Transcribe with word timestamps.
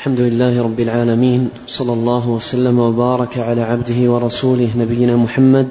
الحمد 0.00 0.20
لله 0.20 0.62
رب 0.62 0.80
العالمين 0.80 1.48
صلى 1.66 1.92
الله 1.92 2.28
وسلم 2.28 2.78
وبارك 2.78 3.38
على 3.38 3.60
عبده 3.60 4.12
ورسوله 4.12 4.68
نبينا 4.76 5.16
محمد 5.16 5.68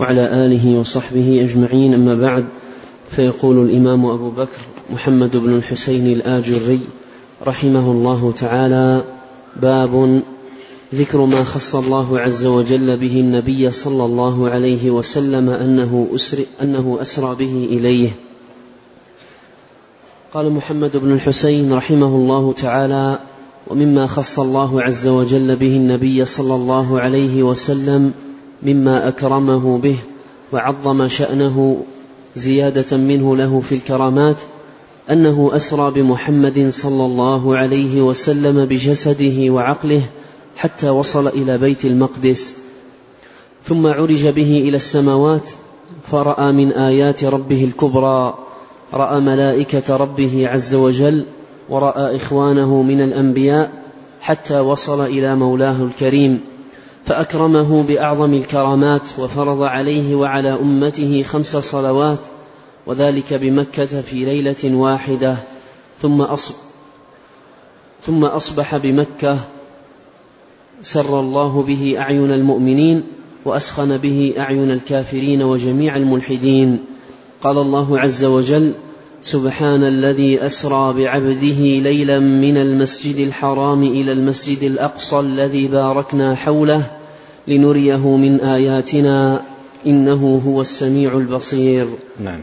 وعلى 0.00 0.20
آله 0.20 0.78
وصحبه 0.78 1.42
أجمعين. 1.44 1.94
أما 1.94 2.14
بعد 2.14 2.44
فيقول 3.10 3.70
الإمام 3.70 4.06
أبو 4.06 4.30
بكر 4.30 4.60
محمد 4.90 5.36
بن 5.36 5.56
الحسين 5.56 6.06
الآجري 6.06 6.80
رحمه 7.46 7.92
الله 7.92 8.32
تعالى 8.32 9.04
باب 9.56 10.22
ذكر 10.94 11.24
ما 11.24 11.44
خص 11.44 11.74
الله 11.74 12.20
عز 12.20 12.46
وجل 12.46 12.96
به 12.96 13.20
النبي 13.20 13.70
صلى 13.70 14.04
الله 14.04 14.48
عليه 14.48 14.90
وسلم 14.90 15.48
أنه 15.48 16.08
اسر 16.14 16.38
أنه 16.62 16.98
أسرى 17.02 17.34
به 17.34 17.68
إليه. 17.70 18.10
قال 20.34 20.52
محمد 20.52 20.96
بن 20.96 21.12
الحسين 21.12 21.72
رحمه 21.72 22.06
الله 22.06 22.52
تعالى 22.52 23.18
ومما 23.70 24.06
خص 24.06 24.38
الله 24.38 24.82
عز 24.82 25.06
وجل 25.06 25.56
به 25.56 25.76
النبي 25.76 26.24
صلى 26.24 26.54
الله 26.54 27.00
عليه 27.00 27.42
وسلم 27.42 28.12
مما 28.62 29.08
أكرمه 29.08 29.78
به 29.78 29.96
وعظم 30.52 31.08
شأنه 31.08 31.82
زيادة 32.36 32.96
منه 32.96 33.36
له 33.36 33.60
في 33.60 33.74
الكرامات 33.74 34.36
أنه 35.10 35.50
أسرى 35.52 35.90
بمحمد 35.90 36.68
صلى 36.68 37.04
الله 37.04 37.56
عليه 37.56 38.02
وسلم 38.02 38.64
بجسده 38.64 39.50
وعقله 39.52 40.02
حتى 40.56 40.88
وصل 40.88 41.28
إلى 41.28 41.58
بيت 41.58 41.84
المقدس. 41.84 42.54
ثم 43.64 43.86
عرج 43.86 44.28
به 44.28 44.64
إلى 44.68 44.76
السماوات 44.76 45.50
فرأى 46.12 46.52
من 46.52 46.72
آيات 46.72 47.24
ربه 47.24 47.64
الكبرى 47.64 48.34
رأى 48.94 49.20
ملائكة 49.20 49.96
ربه 49.96 50.48
عز 50.48 50.74
وجل 50.74 51.24
وراى 51.68 52.16
إخوانه 52.16 52.82
من 52.82 53.00
الأنبياء 53.00 53.70
حتى 54.20 54.60
وصل 54.60 55.06
إلى 55.06 55.36
مولاه 55.36 55.82
الكريم 55.82 56.40
فأكرمه 57.04 57.82
بأعظم 57.82 58.34
الكرامات 58.34 59.08
وفرض 59.18 59.62
عليه 59.62 60.14
وعلى 60.14 60.52
أمته 60.52 61.22
خمس 61.22 61.56
صلوات 61.56 62.18
وذلك 62.86 63.34
بمكة 63.34 64.00
في 64.00 64.24
ليلة 64.24 64.64
واحدة 64.64 65.36
ثم 66.02 66.22
أصب 66.22 66.54
ثم 68.06 68.24
أصبح 68.24 68.76
بمكة 68.76 69.38
سر 70.82 71.20
الله 71.20 71.62
به 71.62 71.94
أعين 71.98 72.32
المؤمنين 72.32 73.02
وأسخن 73.44 73.96
به 73.96 74.34
أعين 74.38 74.70
الكافرين 74.70 75.42
وجميع 75.42 75.96
الملحدين. 75.96 76.78
قال 77.42 77.58
الله 77.58 78.00
عز 78.00 78.24
وجل 78.24 78.72
سبحان 79.22 79.84
الذي 79.84 80.46
أسرى 80.46 80.92
بعبده 80.92 81.60
ليلا 81.90 82.18
من 82.18 82.56
المسجد 82.56 83.16
الحرام 83.16 83.82
إلى 83.82 84.12
المسجد 84.12 84.62
الأقصى 84.62 85.20
الذي 85.20 85.68
باركنا 85.68 86.34
حوله 86.34 86.82
لنريه 87.48 88.16
من 88.16 88.40
آياتنا 88.40 89.42
إنه 89.86 90.42
هو 90.46 90.60
السميع 90.60 91.16
البصير. 91.16 91.88
نعم. 92.20 92.40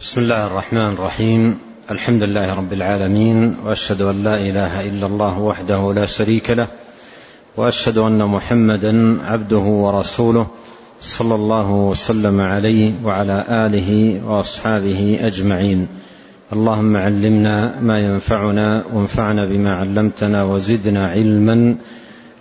بسم 0.00 0.20
الله 0.20 0.46
الرحمن 0.46 0.92
الرحيم. 0.98 1.58
الحمد 1.90 2.22
لله 2.22 2.54
رب 2.54 2.72
العالمين 2.72 3.56
وأشهد 3.64 4.02
أن 4.02 4.24
لا 4.24 4.36
إله 4.36 4.88
إلا 4.88 5.06
الله 5.06 5.38
وحده 5.40 5.92
لا 5.92 6.06
شريك 6.06 6.50
له 6.50 6.68
وأشهد 7.56 7.98
أن 7.98 8.24
محمدا 8.24 9.18
عبده 9.24 9.58
ورسوله 9.58 10.46
صلى 11.00 11.34
الله 11.34 11.70
وسلم 11.70 12.40
عليه 12.40 12.92
وعلى 13.04 13.44
آله 13.48 14.20
وأصحابه 14.26 15.18
أجمعين. 15.22 15.88
اللهم 16.52 16.96
علمنا 16.96 17.80
ما 17.80 17.98
ينفعنا 17.98 18.84
وانفعنا 18.92 19.44
بما 19.44 19.72
علمتنا 19.72 20.44
وزدنا 20.44 21.06
علما 21.06 21.76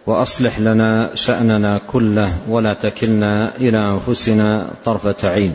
وأصلح 0.08 0.60
لنا 0.60 1.16
شأننا 1.16 1.82
كله 1.88 2.38
ولا 2.50 2.74
تكلنا 2.74 3.56
إلى 3.56 3.78
أنفسنا 3.78 4.68
طرفة 4.86 5.30
عين. 5.30 5.54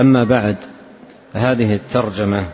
أما 0.00 0.24
بعد 0.24 0.56
هذه 1.32 1.74
الترجمة 1.74 2.44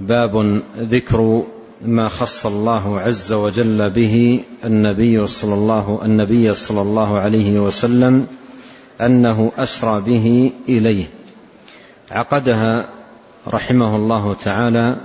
باب 0.00 0.60
ذكر 0.78 1.44
ما 1.84 2.08
خص 2.08 2.46
الله 2.46 3.00
عز 3.00 3.32
وجل 3.32 3.90
به 3.90 4.40
النبي 4.64 5.26
صلى 5.26 5.54
الله 5.54 6.00
النبي 6.04 6.54
صلى 6.54 6.80
الله 6.82 7.18
عليه 7.18 7.60
وسلم 7.60 8.26
أنه 9.00 9.52
أسرى 9.58 10.00
به 10.00 10.52
إليه. 10.68 11.04
عقدها 12.10 12.88
رحمه 13.48 13.96
الله 13.96 14.34
تعالى 14.34 14.96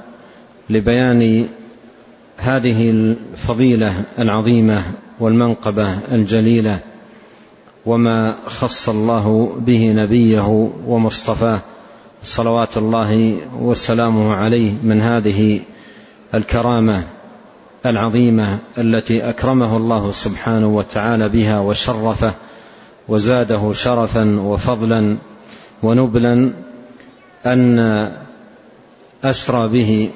لبيان 0.69 1.47
هذه 2.38 2.89
الفضيلة 2.89 4.03
العظيمة 4.19 4.84
والمنقبة 5.19 6.00
الجليلة 6.12 6.79
وما 7.85 8.35
خص 8.45 8.89
الله 8.89 9.56
به 9.59 9.91
نبيه 9.91 10.72
ومصطفاه 10.88 11.62
صلوات 12.23 12.78
الله 12.78 13.38
وسلامه 13.62 14.34
عليه 14.34 14.72
من 14.84 15.01
هذه 15.01 15.59
الكرامة 16.34 17.03
العظيمة 17.85 18.59
التي 18.78 19.29
أكرمه 19.29 19.78
الله 19.78 20.12
سبحانه 20.12 20.67
وتعالى 20.67 21.29
بها 21.29 21.59
وشرفه 21.59 22.34
وزاده 23.07 23.73
شرفا 23.73 24.39
وفضلا 24.39 25.18
ونبلا 25.84 26.51
أن 27.45 28.12
أسرى 29.23 29.68
به 29.68 30.12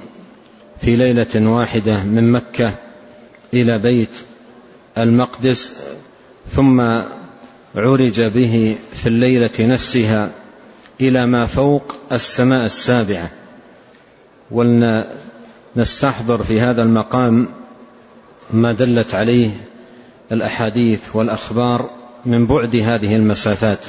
في 0.81 0.95
ليلة 0.95 1.49
واحدة 1.49 2.03
من 2.03 2.31
مكة 2.31 2.73
إلى 3.53 3.79
بيت 3.79 4.09
المقدس 4.97 5.75
ثم 6.51 6.81
عرج 7.75 8.21
به 8.21 8.77
في 8.93 9.07
الليلة 9.09 9.49
نفسها 9.59 10.29
إلى 11.01 11.25
ما 11.25 11.45
فوق 11.45 11.95
السماء 12.11 12.65
السابعة. 12.65 13.31
ولنستحضر 15.75 16.43
في 16.43 16.61
هذا 16.61 16.83
المقام 16.83 17.47
ما 18.51 18.71
دلت 18.71 19.15
عليه 19.15 19.51
الأحاديث 20.31 20.99
والأخبار 21.13 21.89
من 22.25 22.47
بعد 22.47 22.75
هذه 22.75 23.15
المسافات 23.15 23.79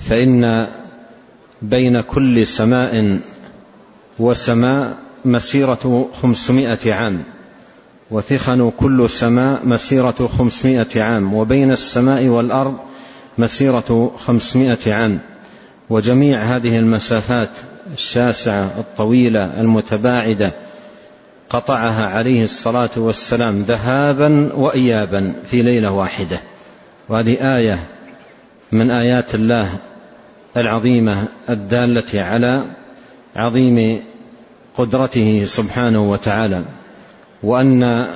فإن 0.00 0.68
بين 1.62 2.00
كل 2.00 2.46
سماء 2.46 3.20
وسماء 4.18 4.96
مسيرة 5.24 6.10
خمسمائة 6.22 6.94
عام 6.94 7.22
وثخن 8.10 8.70
كل 8.70 9.10
سماء 9.10 9.60
مسيرة 9.64 10.30
خمسمائة 10.38 11.02
عام 11.02 11.34
وبين 11.34 11.72
السماء 11.72 12.24
والأرض 12.24 12.76
مسيرة 13.38 14.12
خمسمائة 14.26 14.92
عام. 14.94 15.20
وجميع 15.90 16.42
هذه 16.42 16.78
المسافات 16.78 17.50
الشاسعة 17.94 18.64
الطويلة 18.78 19.60
المتباعدة 19.60 20.54
قطعها 21.50 22.06
عليه 22.06 22.44
الصلاة 22.44 22.90
والسلام 22.96 23.62
ذهابا 23.62 24.52
وايابا 24.54 25.34
في 25.50 25.62
ليلة 25.62 25.92
واحدة. 25.92 26.40
وهذه 27.08 27.56
آية 27.56 27.78
من 28.72 28.90
آيات 28.90 29.34
الله 29.34 29.70
العظيمة 30.56 31.28
الدالة 31.50 32.22
على 32.22 32.64
عظيم 33.36 34.02
قدرته 34.76 35.44
سبحانه 35.46 36.10
وتعالى 36.10 36.64
وأن 37.42 38.06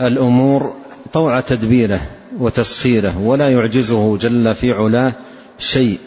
الأمور 0.00 0.74
طوع 1.12 1.40
تدبيره 1.40 2.00
وتسخيره 2.38 3.18
ولا 3.18 3.50
يعجزه 3.50 4.16
جل 4.16 4.54
في 4.54 4.72
علاه 4.72 5.12
شيء 5.58 5.98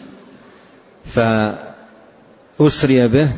فأسري 1.05 3.07
به 3.07 3.29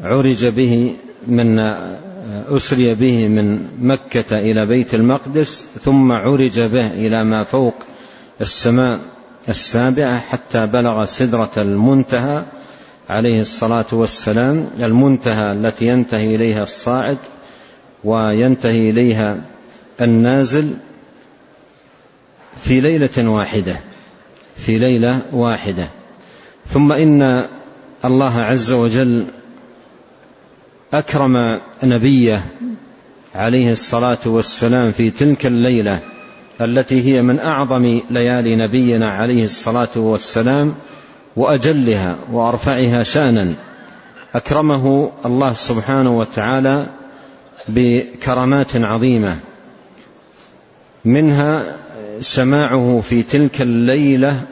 عرج 0.00 0.46
به 0.46 0.94
من 1.26 1.58
أسري 2.32 2.94
به 2.94 3.28
من 3.28 3.68
مكة 3.86 4.38
إلى 4.38 4.66
بيت 4.66 4.94
المقدس 4.94 5.64
ثم 5.82 6.12
عرج 6.12 6.60
به 6.60 6.86
إلى 6.86 7.24
ما 7.24 7.44
فوق 7.44 7.74
السماء 8.40 9.00
السابعة 9.48 10.18
حتى 10.18 10.66
بلغ 10.66 11.04
سدرة 11.04 11.50
المنتهى 11.56 12.44
عليه 13.10 13.40
الصلاة 13.40 13.86
والسلام. 13.92 14.66
المنتهى 14.80 15.52
التي 15.52 15.86
ينتهي 15.86 16.34
إليها 16.34 16.62
الصاعد 16.62 17.18
وينتهي 18.04 18.90
إليها 18.90 19.40
النازل 20.00 20.70
في 22.60 22.80
ليلة 22.80 23.30
واحدة 23.30 23.76
في 24.56 24.78
ليلة 24.78 25.22
واحدة. 25.32 25.88
ثم 26.66 26.92
إن 26.92 27.44
الله 28.04 28.40
عز 28.40 28.72
وجل 28.72 29.26
أكرم 30.92 31.60
نبيه 31.82 32.42
عليه 33.34 33.72
الصلاة 33.72 34.18
والسلام 34.26 34.92
في 34.92 35.10
تلك 35.10 35.46
الليلة 35.46 35.98
التي 36.60 37.02
هي 37.04 37.22
من 37.22 37.38
أعظم 37.38 38.00
ليالي 38.10 38.56
نبينا 38.56 39.10
عليه 39.10 39.44
الصلاة 39.44 39.88
والسلام 39.96 40.74
وأجلها 41.36 42.18
وأرفعها 42.32 43.02
شأنا. 43.02 43.54
أكرمه 44.34 45.12
الله 45.26 45.54
سبحانه 45.54 46.18
وتعالى 46.18 46.86
بكرامات 47.68 48.76
عظيمة. 48.76 49.36
منها 51.04 51.76
سماعه 52.20 53.00
في 53.04 53.22
تلك 53.22 53.62
الليلة 53.62 54.42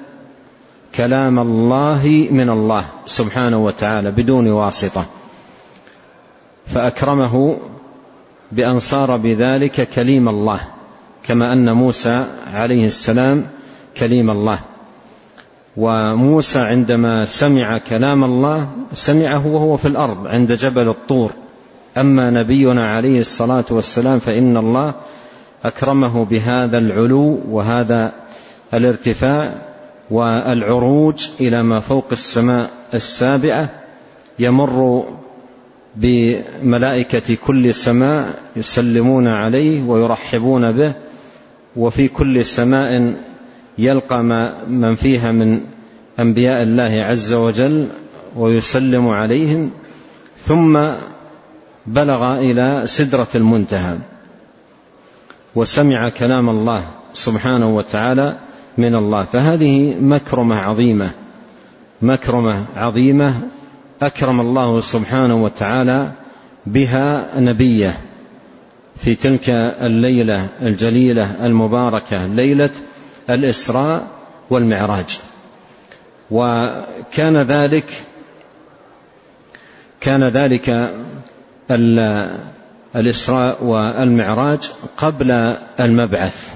كلام 0.94 1.38
الله 1.38 2.28
من 2.31 2.50
الله 2.50 2.84
سبحانه 3.06 3.64
وتعالى 3.64 4.10
بدون 4.10 4.50
واسطة. 4.50 5.19
فأكرمه 6.75 7.56
بأن 8.52 8.78
صار 8.78 9.17
بذلك 9.17 9.88
كليم 9.88 10.28
الله 10.28 10.61
كما 11.22 11.52
أن 11.52 11.72
موسى 11.72 12.26
عليه 12.52 12.87
السلام 12.87 13.46
كليم 13.96 14.31
الله. 14.31 14.58
وموسى 15.76 16.58
عندما 16.58 17.25
سمع 17.25 17.78
كلام 17.78 18.25
الله 18.25 18.69
سمعه 18.94 19.46
وهو 19.46 19.76
في 19.76 19.88
الأرض 19.88 20.26
عند 20.26 20.52
جبل 20.52 20.88
الطور. 20.88 21.31
أما 21.96 22.31
نبينا 22.31 22.90
عليه 22.90 23.20
الصلاة 23.20 23.64
والسلام 23.70 24.19
فإن 24.19 24.56
الله 24.56 24.94
أكرمه 25.64 26.25
بهذا 26.25 26.78
العلو 26.78 27.38
وهذا 27.50 28.12
الارتفاع 28.75 29.55
والعروج 30.11 31.31
إلى 31.40 31.62
ما 31.62 31.81
فوق 31.81 32.06
السماء 32.12 32.70
السابعة 32.94 33.69
يمر 34.38 35.05
بملائكة 35.96 37.34
كل 37.34 37.75
سماء 37.75 38.42
يسلمون 38.56 39.26
عليه 39.26 39.82
ويرحبون 39.82 40.72
به 40.72 40.92
وفي 41.76 42.08
كل 42.08 42.44
سماء 42.44 43.16
يلقى 43.78 44.22
من 44.69 44.94
فيها 44.94 45.32
من 45.32 45.60
أنبياء 46.20 46.62
الله 46.62 47.04
عز 47.04 47.32
وجل 47.32 47.87
ويسلم 48.37 49.08
عليهم 49.08 49.70
ثم 50.46 50.81
بلغ 51.87 52.38
إلى 52.38 52.82
سدرة 52.86 53.28
المنتهى. 53.34 53.98
وسمع 55.54 56.08
كلام 56.08 56.48
الله 56.48 56.84
سبحانه 57.12 57.76
وتعالى 57.76 58.36
من 58.78 58.94
الله. 58.94 59.25
فهذه 59.25 59.96
مكرمة 60.00 60.56
عظيمة 60.56 61.10
مكرمة 62.02 62.66
عظيمة 62.76 63.34
أكرم 64.02 64.41
الله 64.41 64.81
سبحانه 64.81 65.44
وتعالى 65.44 66.12
بها 66.67 67.41
نبيه 67.41 68.00
في 68.97 69.14
تلك 69.14 69.49
الليلة 69.81 70.49
الجليلة 70.62 71.47
المباركة 71.47 72.26
ليلة 72.26 72.70
الإسراء 73.31 74.06
والمعراج. 74.50 75.20
وكان 76.31 77.37
ذلك 77.37 78.05
كان 80.00 80.25
ذلك 80.25 80.94
الإسراء 82.96 83.64
والمعراج 83.64 84.73
قبل 84.96 85.31
المبعث 85.81 86.55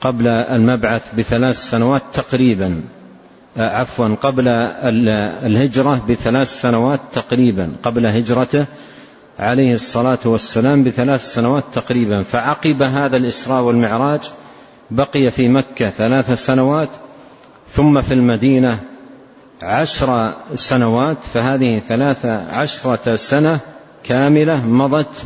قبل 0.00 0.26
المبعث 0.26 1.14
بثلاث 1.14 1.56
سنوات 1.56 2.02
تقريبا. 2.12 2.82
عفوا 3.56 4.08
قبل 4.22 4.48
الهجرة 4.48 6.02
بثلاث 6.08 6.60
سنوات 6.60 7.00
تقريبا 7.12 7.72
قبل 7.82 8.06
هجرته 8.06 8.66
عليه 9.38 9.74
الصلاة 9.74 10.18
والسلام 10.24 10.84
بثلاث 10.84 11.34
سنوات 11.34 11.64
تقريبا. 11.74 12.22
فعقب 12.22 12.82
هذا 12.82 13.16
الإسراء 13.16 13.62
والمعراج 13.62 14.20
بقي 14.90 15.30
في 15.30 15.48
مكة 15.48 15.90
ثلاث 15.90 16.32
سنوات 16.32 16.88
ثم 17.72 18.00
في 18.00 18.14
المدينة 18.14 18.80
عشر 19.62 20.34
سنوات. 20.54 21.16
فهذه 21.34 21.82
ثلاث 21.88 22.26
عشرة 22.26 23.16
سنة 23.16 23.58
كاملة 24.04 24.66
مضت 24.66 25.22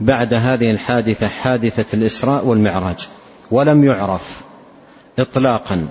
بعد 0.00 0.34
هذه 0.34 0.70
الحادثة 0.70 1.28
حادثة 1.28 1.86
الإسراء 1.94 2.46
والمعراج. 2.46 3.08
ولم 3.50 3.84
يعرف 3.84 4.40
إطلاقا. 5.18 5.88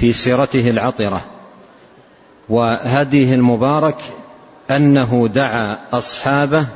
في 0.00 0.12
سيرته 0.12 0.70
العطرة 0.70 1.24
وهديه 2.48 3.34
المبارك 3.34 3.96
أنه 4.70 5.28
دعا 5.34 5.78
أصحابه 5.92 6.66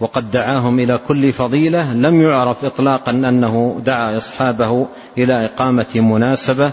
وقد 0.00 0.30
دعاهم 0.30 0.78
إلى 0.78 0.98
كل 0.98 1.32
فضيلة 1.32 1.92
لم 1.92 2.22
يعرف 2.22 2.64
إطلاقا 2.64 3.10
أنه 3.10 3.80
دعا 3.84 4.16
أصحابه 4.16 4.86
إلى 5.18 5.44
إقامة 5.44 5.86
مناسبة 5.94 6.70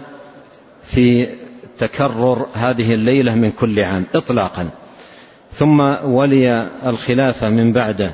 في 0.84 1.30
تكرر 1.78 2.48
هذه 2.54 2.94
الليلة 2.94 3.36
من 3.36 3.52
كل 3.52 3.80
عام 3.80 4.06
إطلاقا. 4.16 4.70
ثم 5.54 5.80
ولي 6.04 6.70
الخلافة 6.86 7.50
من 7.50 7.74
بعده 7.74 8.14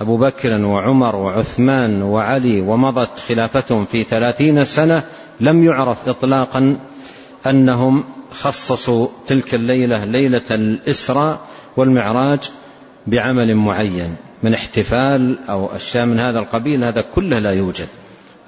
أبو 0.00 0.16
بكر 0.16 0.64
وعمر 0.64 1.16
وعثمان 1.16 2.02
وعلي 2.02 2.60
ومضت 2.60 3.18
خلافتهم 3.28 3.84
في 3.84 4.04
ثلاثين 4.04 4.64
سنة 4.64 5.02
لم 5.42 5.64
يعرف 5.64 6.08
إطلاقا 6.08 6.76
أنهم 7.46 8.04
خصصوا 8.32 9.08
تلك 9.26 9.54
الليلة 9.54 10.04
ليلة 10.04 10.42
الإسراء 10.50 11.40
والمعراج 11.76 12.40
بعمل 13.06 13.54
معين 13.54 14.16
من 14.42 14.54
احتفال 14.54 15.38
أو 15.48 15.76
أشياء 15.76 16.06
من 16.06 16.20
هذا 16.20 16.38
القبيل 16.38 16.84
هذا 16.84 17.02
كله 17.14 17.38
لا 17.38 17.50
يوجد. 17.50 17.88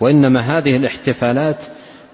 وإنما 0.01 0.41
هذه 0.41 0.77
الاحتفالات 0.77 1.57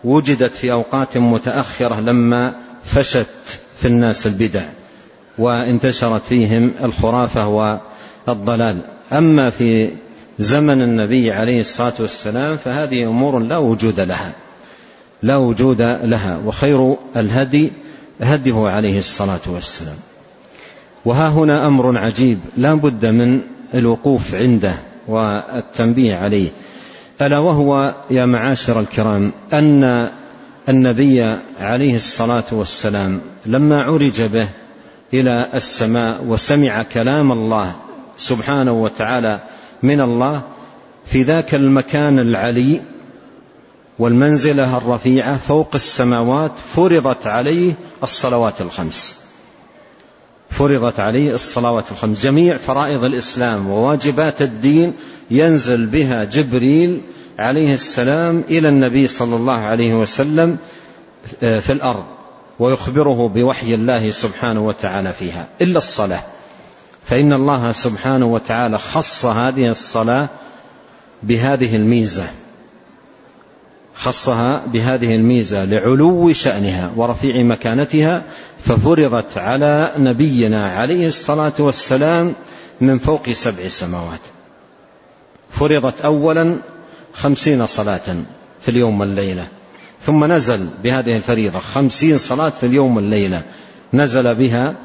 وجدت 0.05 0.55
في 0.55 0.73
أوقات 0.73 1.19
متأخرة 1.19 2.01
لما 2.01 2.55
فشت 2.85 3.61
في 3.81 3.89
الناس 3.89 4.27
البدع 4.27 4.63
وانتشرت 5.39 6.23
فيهم 6.23 6.73
الخرافة 6.85 7.49
والضلال. 8.27 8.79
أما 9.13 9.51
في 9.51 9.91
زمن 10.39 10.83
النبي 10.83 11.33
عليه 11.33 11.61
الصلاة 11.61 11.95
والسلام 11.99 12.57
فهذه 12.57 13.05
أمور 13.05 13.39
لا 13.39 13.57
وجود 13.57 14.01
لها. 14.01 14.33
لا 15.23 15.37
وجود 15.37 15.83
لها 15.83 16.41
وخير 16.47 16.97
الهدي 17.17 17.73
هديه 18.21 18.69
عليه 18.69 18.99
الصلاة 18.99 19.41
والسلام. 19.47 19.97
وها 21.05 21.29
هنا 21.29 21.67
أمر 21.67 21.99
عجيب 21.99 22.39
لا 22.57 22.75
بد 22.75 23.07
من 23.07 23.41
الوقوف 23.75 24.35
عنده 24.35 24.75
والتنبيه 25.09 26.15
عليه. 26.15 26.51
ألا 27.23 27.39
وهو 27.39 27.95
يا 28.11 28.27
معاشر 28.27 28.81
الكرام 28.81 29.33
أن 29.53 30.11
النبي 30.69 31.37
عليه 31.61 31.97
الصلاة 31.97 32.45
والسلام 32.53 33.21
لما 33.47 33.83
عرج 33.83 34.23
به 34.23 34.49
إلى 35.15 35.49
السماء 35.55 36.25
وسمع 36.25 36.83
كلام 36.83 37.33
الله 37.33 37.73
سبحانه 38.17 38.73
وتعالى 38.73 39.41
من 39.83 40.01
الله 40.01 40.43
في 41.07 41.23
ذاك 41.23 41.55
المكان 41.55 42.19
العلي 42.19 42.81
والمنزلة 44.01 44.77
الرفيعة 44.77 45.39
فوق 45.39 45.69
السماوات 45.75 46.53
فرضت 46.77 47.27
عليه 47.27 47.75
الصلوات 48.03 48.61
الخمس. 48.61 49.25
فرضت 50.51 51.01
عليه 51.01 51.35
الصلوات 51.35 51.85
الخمس. 51.93 52.23
جميع 52.23 52.57
فرائض 52.57 53.05
الإسلام 53.05 53.71
وواجبات 53.71 54.43
الدين 54.43 54.95
ينزل 55.31 55.87
بها 55.87 56.25
جبريل 56.25 57.01
عليه 57.39 57.75
السلام 57.75 58.45
إلى 58.51 58.69
النبي 58.69 59.07
صلى 59.07 59.37
الله 59.37 59.59
عليه 59.59 59.95
وسلم 59.95 60.59
آه، 61.43 61.61
في 61.61 61.73
الأرض 61.73 62.05
ويخبره 62.59 63.29
بوحي 63.29 63.75
الله 63.75 64.11
سبحانه 64.11 64.67
وتعالى 64.67 65.13
فيها 65.13 65.47
إلا 65.61 65.79
الصلاة. 65.79 66.23
فإن 67.05 67.33
الله 67.33 67.73
سبحانه 67.73 68.27
وتعالى 68.27 68.79
خص 68.79 69.25
هذه 69.25 69.69
الصلاة 69.69 70.29
بهذه 71.23 71.77
الميزة. 71.77 72.31
خصها 74.01 74.63
بهذه 74.67 75.15
الميزة 75.15 75.65
لعلو 75.65 76.33
شأنها 76.33 76.91
ورفيع 76.97 77.43
مكانتها 77.43 78.23
ففرضت 78.65 79.39
على 79.39 79.93
نبينا 79.97 80.71
عليه 80.71 81.07
الصلاة 81.07 81.53
والسلام 81.59 82.35
من 82.81 82.99
فوق 82.99 83.31
سبع 83.31 83.69
سماوات. 83.69 84.21
فرضت 85.51 86.01
أولا 86.01 86.57
خمسين 87.13 87.67
صلاة 87.67 88.23
في 88.61 88.69
اليوم 88.69 89.01
والليلة 89.01 89.47
ثم 90.07 90.25
نزل 90.33 90.69
بهذه 90.83 91.17
الفريضة 91.17 91.59
خمسين 91.59 92.19
صلاة 92.19 92.49
في 92.49 92.67
اليوم 92.67 92.97
والليلة 92.97 93.43
نزل 93.95 94.35
بها 94.35 94.77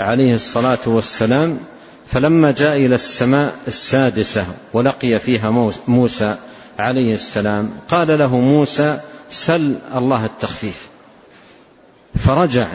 عليه 0.00 0.34
الصلاة 0.34 0.78
والسلام. 0.86 1.58
فلما 2.06 2.50
جاء 2.50 2.76
إلى 2.76 2.94
السماء 2.94 3.54
السادسة 3.68 4.46
ولقي 4.72 5.18
فيها 5.18 5.70
موسى 5.88 6.36
عليه 6.78 7.14
السلام 7.14 7.70
قال 7.88 8.18
له 8.18 8.36
موسى 8.40 9.00
سل 9.30 9.74
الله 9.94 10.24
التخفيف. 10.24 10.88
فرجع 12.18 12.68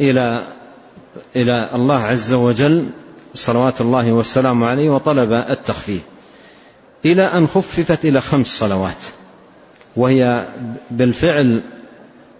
إلى 0.00 0.46
إلى 1.36 1.70
الله 1.74 2.00
عز 2.00 2.32
وجل 2.32 2.86
صلوات 3.34 3.80
الله 3.80 4.12
والسلام 4.12 4.64
عليه 4.64 4.90
وطلب 4.90 5.32
التخفيف. 5.32 6.02
إلى 7.04 7.22
أن 7.22 7.46
خففت 7.46 8.04
إلى 8.04 8.20
خمس 8.20 8.46
صلوات 8.46 8.96
وهي 9.96 10.46
بالفعل 10.90 11.62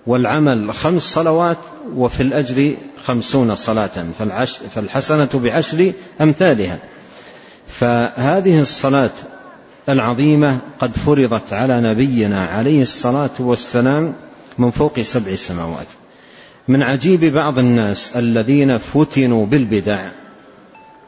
والعمل 0.07 0.75
خمس 0.75 1.03
صلوات 1.03 1.59
وفي 1.95 2.23
الأجر 2.23 2.77
خمسون 3.05 3.55
صلاة 3.55 4.07
فالحسنة 4.75 5.29
بعشر 5.35 5.93
أمثالها. 6.21 6.79
فهذه 7.69 8.61
الصلاة 8.61 9.11
العظيمة 9.89 10.59
قد 10.79 10.97
فرضت 10.97 11.53
على 11.53 11.81
نبينا 11.81 12.47
عليه 12.47 12.83
الصلاة 12.83 13.31
والسلام 13.39 14.15
من 14.59 14.71
فوق 14.71 15.01
سبع 15.01 15.35
سماوات. 15.35 15.87
من 16.69 16.83
عجيب 16.83 17.25
بعض 17.25 17.59
الناس 17.59 18.17
الذين 18.17 18.79
فتنوا 18.79 19.47
بالبدع 19.47 20.09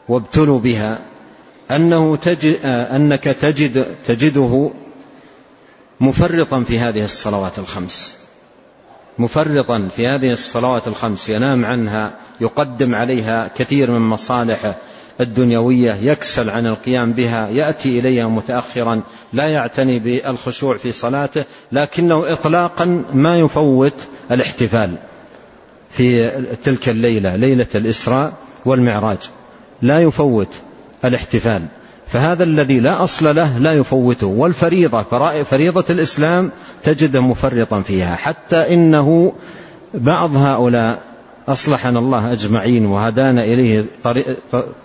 وابتلوا 0.09 0.59
بها 0.59 0.99
أنه 1.71 2.15
تجد 2.15 2.59
أنك 2.65 3.23
تجد 3.23 3.85
تجده 4.07 4.71
مفرطا 5.99 6.63
في 6.63 6.79
هذه 6.79 7.05
الصلوات 7.05 7.59
الخمس. 7.59 8.19
مفرطا 9.17 9.89
في 9.95 10.07
هذه 10.07 10.31
الصلوات 10.31 10.87
الخمس 10.87 11.29
ينام 11.29 11.65
عنها 11.65 12.13
يقدم 12.41 12.95
عليها 12.95 13.51
كثير 13.57 13.91
من 13.91 14.01
مصالحه 14.01 14.75
الدنيوية 15.21 15.93
يكسل 15.93 16.49
عن 16.49 16.67
القيام 16.67 17.13
بها 17.13 17.49
يأتي 17.49 17.99
إليها 17.99 18.27
متأخرا 18.27 19.01
لا 19.33 19.47
يعتني 19.47 19.99
بالخشوع 19.99 20.77
في 20.77 20.91
صلاته 20.91 21.43
لكنه 21.71 22.33
إطلاقا 22.33 23.03
ما 23.13 23.39
يفوت 23.39 24.07
الاحتفال 24.31 24.95
في 25.91 26.31
تلك 26.63 26.89
الليلة 26.89 27.35
ليلة 27.35 27.67
الإسراء 27.75 28.33
والمعراج 28.65 29.29
لا 29.81 29.99
يفوت 29.99 30.53
الاحتفال. 31.05 31.65
فهذا 32.07 32.43
الذي 32.43 32.79
لا 32.79 33.03
أصل 33.03 33.35
له 33.35 33.57
لا 33.57 33.73
يفوته 33.73 34.27
والفريضة 34.27 35.03
فريضة 35.43 35.85
الإسلام 35.89 36.51
تجده 36.83 37.21
مفرطا 37.21 37.81
فيها 37.81 38.15
حتى 38.15 38.73
إنه 38.73 39.33
بعض 39.93 40.35
هؤلاء 40.35 41.08
أصلحنا 41.47 41.99
الله 41.99 42.31
أجمعين 42.31 42.85
وهدانا 42.85 43.43
إليه 43.43 43.85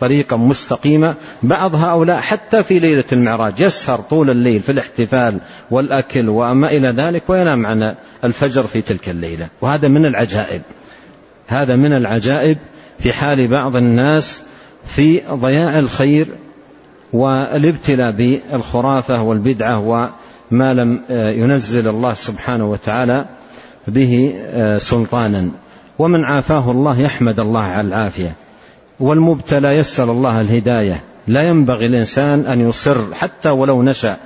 طريقا 0.01 0.37
مستقيمة 0.37 1.15
بعض 1.43 1.75
هؤلاء 1.75 2.17
حتى 2.21 2.63
في 2.63 2.79
ليلة 2.79 3.05
المعراج 3.13 3.61
يسهر 3.61 4.01
طول 4.01 4.31
الليل 4.31 4.63
في 4.63 4.73
الاحتفال 4.73 5.41
والأكل 5.71 6.29
وما 6.29 6.69
إلى 6.69 6.89
ذلك 6.89 7.23
وينام 7.29 7.67
عن 7.67 7.95
الفجر 8.25 8.67
في 8.67 8.83
تلك 8.83 9.09
الليلة. 9.09 9.49
وهذا 9.61 9.89
من 9.89 10.07
العجائب. 10.07 10.63
هذا 11.47 11.77
من 11.77 11.93
العجائب 11.93 12.59
في 12.99 13.13
حال 13.13 13.49
بعض 13.49 13.77
الناس 13.77 14.43
في 14.87 15.21
ضياع 15.33 15.79
الخير 15.79 16.29
والابتلاء 17.13 18.11
بالخرافة 18.11 19.23
والبدعة 19.23 19.79
وما 19.79 20.75
لم 20.75 21.01
ينزل 21.11 21.89
الله 21.89 22.15
سبحانه 22.15 22.71
وتعالى 22.71 23.27
به 23.89 24.35
سلطانا. 24.79 25.51
ومن 25.99 26.25
عافاه 26.25 26.71
الله 26.71 27.01
يحمد 27.01 27.41
الله 27.41 27.63
على 27.63 27.89
العافية. 27.89 28.35
والمبتلى 29.01 29.69
يسأل 29.69 30.11
الله 30.11 30.41
الهداية. 30.41 31.03
لا 31.27 31.43
ينبغي 31.43 31.87
الإنسان 31.87 32.47
أن 32.47 32.69
يصر 32.69 33.15
حتى 33.15 33.49
ولو 33.49 33.83
نشأ 33.83 34.17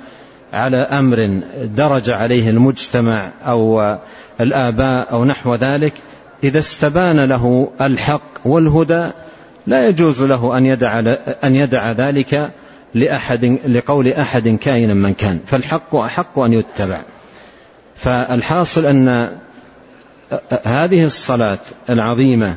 على 0.53 0.77
أمر 0.77 1.41
درج 1.63 2.09
عليه 2.09 2.49
المجتمع 2.49 3.31
أو 3.47 3.97
الآباء 4.41 5.11
أو 5.11 5.25
نحو 5.25 5.55
ذلك. 5.55 5.93
إذا 6.43 6.59
استبان 6.59 7.19
له 7.19 7.71
الحق 7.81 8.31
والهدى 8.45 9.09
لا 9.67 9.87
يجوز 9.87 10.23
له 10.23 10.57
أن 10.57 10.65
يدع, 10.65 10.99
أن 11.43 11.55
يدع 11.55 11.91
ذلك 11.91 12.51
لأحد 12.93 13.45
لقول 13.67 14.07
أحد 14.07 14.47
كائنا 14.47 14.93
من 14.93 15.13
كان. 15.13 15.39
فالحق 15.47 15.95
أحق 15.95 16.39
أن 16.39 16.53
يتبع. 16.53 17.01
فالحاصل 17.95 18.85
أن 18.85 19.29
هذه 20.63 21.03
الصلاة 21.03 21.59
العظيمة 21.89 22.55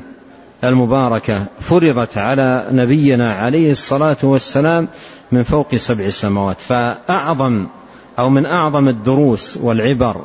المباركة 0.64 1.46
فرضت 1.60 2.18
على 2.18 2.66
نبينا 2.70 3.34
عليه 3.34 3.70
الصلاة 3.70 4.16
والسلام 4.22 4.88
من 5.32 5.42
فوق 5.42 5.74
سبع 5.74 6.10
سماوات 6.10 6.60
فأعظم 6.60 7.66
أو 8.18 8.28
من 8.28 8.46
أعظم 8.46 8.88
الدروس 8.88 9.56
والعبر 9.56 10.24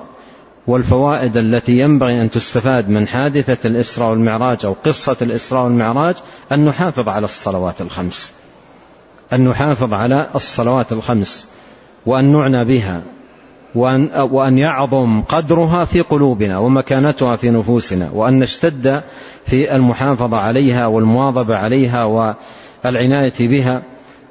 والفوائد 0.67 1.37
التي 1.37 1.79
ينبغي 1.79 2.21
أن 2.21 2.29
تستفاد 2.29 2.89
من 2.89 3.07
حادثة 3.07 3.67
الإسراء 3.69 4.09
والمعراج 4.09 4.65
أو 4.65 4.75
قصة 4.85 5.17
الإسراء 5.21 5.63
والمعراج 5.63 6.15
أن 6.51 6.65
نحافظ 6.65 7.09
على 7.09 7.25
الصلوات 7.25 7.81
الخمس. 7.81 8.33
أن 9.33 9.49
نحافظ 9.49 9.93
على 9.93 10.29
الصلوات 10.35 10.91
الخمس 10.91 11.47
وأن 12.05 12.31
نعنى 12.33 12.65
بها. 12.65 13.01
وأن, 13.75 14.09
وأن 14.31 14.57
يعظم 14.57 15.21
قدرها 15.21 15.85
في 15.85 16.01
قلوبنا 16.01 16.57
ومكانتها 16.57 17.35
في 17.35 17.49
نفوسنا 17.49 18.09
وأن 18.13 18.39
نشتد 18.39 19.03
في 19.45 19.75
المحافظة 19.75 20.37
عليها 20.37 20.85
والمواظبة 20.85 21.55
عليها 21.55 22.03
والعناية 22.83 23.33
بها 23.39 23.81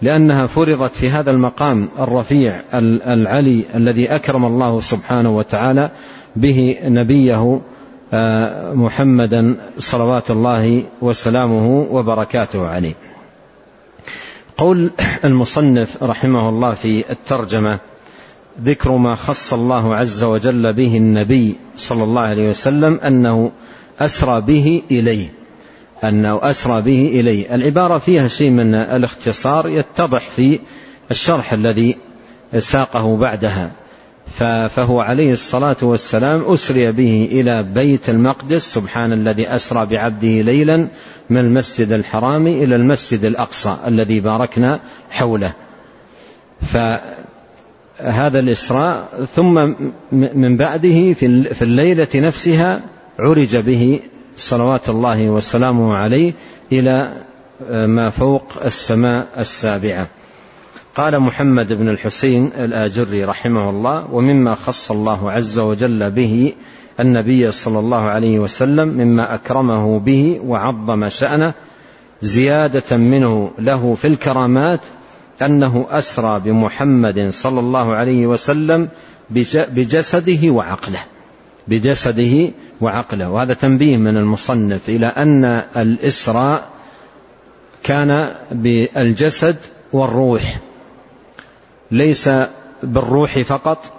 لأنها 0.02 0.46
فرضت 0.46 0.94
في 0.94 1.10
هذا 1.10 1.30
المقام 1.30 1.88
الرفيع 1.98 2.62
العلي 2.74 3.64
الذي 3.74 4.14
أكرم 4.14 4.44
الله 4.44 4.80
سبحانه 4.80 5.36
وتعالى 5.36 5.90
به 6.36 6.76
نبيه 6.84 7.60
آه، 8.12 8.72
محمدا 8.72 9.56
صلوات 9.78 10.30
الله 10.30 10.84
وسلامه 11.02 11.86
وبركاته 11.90 12.66
عليه. 12.66 12.94
قول 14.56 14.90
المصنف 15.24 16.02
رحمه 16.02 16.48
الله 16.48 16.74
في 16.74 17.10
الترجمة 17.10 17.80
ذكر 18.62 18.96
ما 18.96 19.14
خص 19.14 19.52
الله 19.52 19.96
عز 19.96 20.24
وجل 20.24 20.72
به 20.72 20.96
النبي 20.96 21.56
صلى 21.76 22.04
الله 22.04 22.22
عليه 22.22 22.48
وسلم 22.48 23.00
أنه 23.00 23.52
أسرى 24.00 24.40
به 24.40 24.82
إليه. 24.90 25.32
أنه 26.04 26.50
أسرى 26.50 26.82
به 26.82 27.20
إليه. 27.20 27.54
العبارة 27.54 27.98
فيها 27.98 28.28
شيء 28.28 28.50
من 28.50 28.74
الاختصار 28.74 29.68
يتضح 29.68 30.28
في 30.28 30.60
الشرح 31.10 31.52
الذي 31.52 31.96
ساقه 32.58 33.16
بعدها. 33.16 33.72
فهو 34.68 35.00
عليه 35.00 35.32
الصلاة 35.32 35.76
والسلام 35.82 36.52
أسري 36.52 36.92
به 36.92 37.28
إلى 37.32 37.62
بيت 37.62 38.08
المقدس. 38.08 38.62
سبحان 38.74 39.12
الذي 39.12 39.54
أسرى 39.54 39.86
بعبده 39.86 40.42
ليلا 40.42 40.88
من 41.30 41.38
المسجد 41.38 41.92
الحرام 41.92 42.46
إلى 42.46 42.76
المسجد 42.76 43.24
الأقصى 43.24 43.76
الذي 43.86 44.20
باركنا 44.20 44.80
حوله. 45.10 45.52
فهذا 47.98 48.38
الإسراء 48.38 49.08
ثم 49.34 49.74
من 50.12 50.56
بعده 50.56 51.12
في 51.12 51.62
الليلة 51.62 52.08
نفسها 52.14 52.80
عرج 53.18 53.56
به 53.56 54.00
صلوات 54.36 54.88
الله 54.88 55.30
وسلامه 55.30 55.94
عليه 55.94 56.32
إلى 56.72 57.24
ما 57.70 58.10
فوق 58.10 58.42
السماء 58.64 59.26
السابعة. 59.38 60.06
قال 60.94 61.20
محمد 61.20 61.72
بن 61.72 61.88
الحسين 61.88 62.52
الآجري 62.56 63.24
رحمه 63.24 63.70
الله 63.70 64.14
ومما 64.14 64.54
خص 64.54 64.90
الله 64.90 65.30
عز 65.32 65.58
وجل 65.58 66.10
به 66.10 66.52
النبي 67.00 67.52
صلى 67.52 67.78
الله 67.78 68.00
عليه 68.00 68.38
وسلم 68.38 68.88
مما 68.88 69.34
أكرمه 69.34 69.98
به 69.98 70.40
وعظم 70.44 71.08
شأنه 71.08 71.54
زيادة 72.22 72.96
منه 72.96 73.50
له 73.58 73.94
في 73.94 74.06
الكرامات 74.06 74.80
أنه 75.42 75.86
أسرى 75.90 76.40
بمحمد 76.40 77.28
صلى 77.30 77.60
الله 77.60 77.94
عليه 77.94 78.26
وسلم 78.26 78.88
بجسده 79.30 80.50
وعقله. 80.50 81.00
بجسده 81.68 82.50
وعقله. 82.80 83.30
وهذا 83.30 83.54
تنبيه 83.54 83.96
من 83.96 84.16
المصنف 84.16 84.88
إلى 84.88 85.06
أن 85.06 85.44
الإسراء 85.76 86.68
كان 87.82 88.34
بالجسد 88.52 89.56
والروح. 89.92 90.60
ليس 91.90 92.30
بالروح 92.82 93.38
فقط 93.38 93.92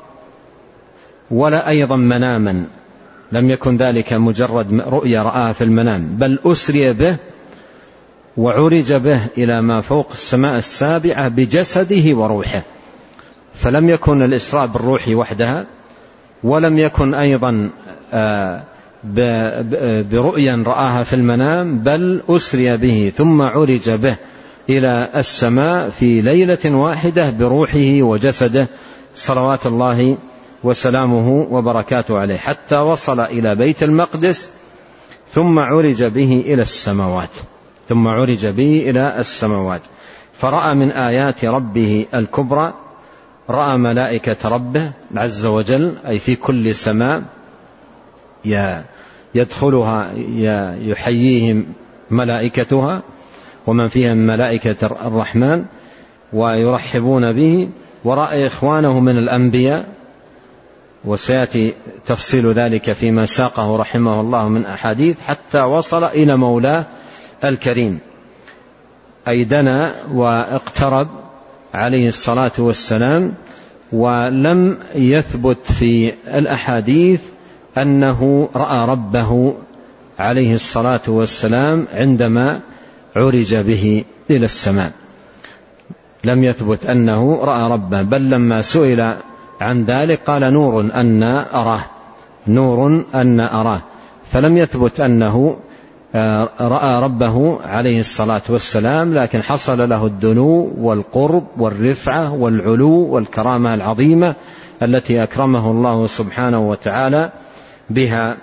ولا 1.32 1.70
أيضا 1.70 1.96
مناما. 1.96 2.68
لم 3.32 3.50
يكن 3.50 3.78
ذلك 3.78 4.14
مجرد 4.14 4.74
رؤيا 4.74 5.24
رآها 5.24 5.54
في 5.54 5.64
المنام 5.64 6.16
بل 6.18 6.40
أسري 6.46 6.94
به 6.94 7.18
وعرج 8.38 8.94
به 8.94 9.20
إلى 9.38 9.62
ما 9.62 9.82
فوق 9.82 10.08
السماء 10.12 10.58
السابعة 10.58 11.28
بجسده 11.28 12.14
وروحه. 12.14 12.62
فلم 13.54 13.90
يكن 13.90 14.22
الإسراء 14.22 14.66
بالروح 14.68 15.08
وحدها 15.08 15.66
ولم 16.44 16.78
يكن 16.78 17.14
أيضا 17.14 17.70
آه، 18.14 18.64
برؤيا 20.12 20.64
رآها 20.68 21.04
في 21.04 21.14
المنام 21.14 21.80
بل 21.80 22.22
أسري 22.30 22.78
به 22.78 23.12
ثم 23.16 23.42
عرج 23.42 23.90
به 23.90 24.16
إلى 24.70 25.10
السماء 25.16 25.90
في 25.90 26.22
ليلة 26.22 26.66
واحدة 26.66 27.30
بروحه 27.30 28.02
وجسده. 28.02 28.68
صلوات 29.16 29.66
الله 29.66 30.18
وسلامه 30.64 31.48
وبركاته 31.52 32.18
عليه 32.18 32.38
حتى 32.38 32.78
وصل 32.78 33.20
إلى 33.20 33.56
بيت 33.56 33.84
المقدس 33.84 34.50
ثم 35.32 35.60
عرج 35.60 36.04
به 36.04 36.44
إلى 36.46 36.62
السماوات. 36.62 37.30
ثم 37.90 38.08
عرج 38.08 38.48
به 38.48 38.90
إلى 38.90 39.20
السماوات. 39.20 39.82
فرأى 40.34 40.76
من 40.76 40.92
آيات 40.92 41.46
ربه 41.46 42.06
الكبرى 42.14 42.74
رأى 43.50 43.78
ملائكة 43.78 44.50
ربه 44.50 44.92
عز 45.16 45.46
وجل 45.46 45.98
أي 46.08 46.20
في 46.20 46.36
كل 46.36 46.76
سماء 46.76 47.24
يدخلها 49.36 50.12
يحييهم 50.82 51.66
ملائكتها 52.12 53.02
ومن 53.68 53.88
فيها 53.88 54.14
من 54.14 54.28
ملائكة 54.28 54.86
الرحمن 54.86 55.66
ويرحبون 56.34 57.34
به. 57.34 57.70
ورأى 58.04 58.48
إخوانه 58.48 59.00
من 59.00 59.18
الأنبياء 59.18 59.86
وسيأتي 61.06 61.74
تفصيل 62.06 62.54
ذلك 62.54 62.92
فيما 62.92 63.26
ساقه 63.26 63.76
رحمه 63.76 64.22
الله 64.22 64.50
من 64.50 64.66
أحاديث 64.66 65.22
حتى 65.28 65.62
وصل 65.62 66.04
إلى 66.04 66.38
مولاه 66.38 66.86
الكريم. 67.44 68.00
أي 69.28 69.44
دنا 69.44 69.96
واقترب 70.14 71.08
عليه 71.74 72.08
الصلاة 72.08 72.52
والسلام 72.58 73.34
ولم 73.92 74.78
يثبت 74.96 75.72
في 75.72 76.14
الأحاديث 76.28 77.22
أنه 77.78 78.50
رأى 78.56 78.88
ربه 78.90 79.54
عليه 80.20 80.56
الصلاة 80.56 81.02
والسلام 81.08 81.88
عندما 81.94 82.60
عرج 83.16 83.56
به 83.56 84.04
إلى 84.30 84.46
السماء. 84.46 84.92
لم 86.24 86.44
يثبت 86.44 86.86
أنه 86.86 87.36
رأى 87.36 87.72
ربه 87.72 88.02
بل 88.02 88.30
لما 88.30 88.62
سئل 88.62 89.16
عن 89.62 89.84
ذلك 89.84 90.20
قال 90.28 90.54
نور 90.54 90.82
أن 90.82 91.24
أراه 91.54 91.82
نور 92.48 93.04
أن 93.16 93.40
أراه. 93.40 93.82
فلم 94.32 94.58
يثبت 94.58 95.00
أنه 95.00 95.58
آه، 96.16 96.50
رأى 96.62 97.04
ربه 97.04 97.60
عليه 97.64 98.00
الصلاة 98.00 98.42
والسلام 98.50 99.14
لكن 99.14 99.44
حصل 99.44 99.90
له 99.90 100.06
الدنو 100.06 100.74
والقرب 100.78 101.48
والرفعة 101.58 102.34
والعلو 102.34 102.92
والكرامة 102.92 103.74
العظيمة 103.74 104.36
التي 104.82 105.24
أكرمه 105.24 105.72
الله 105.72 106.08
سبحانه 106.08 106.70
وتعالى 106.70 107.32
بها. 107.90 108.38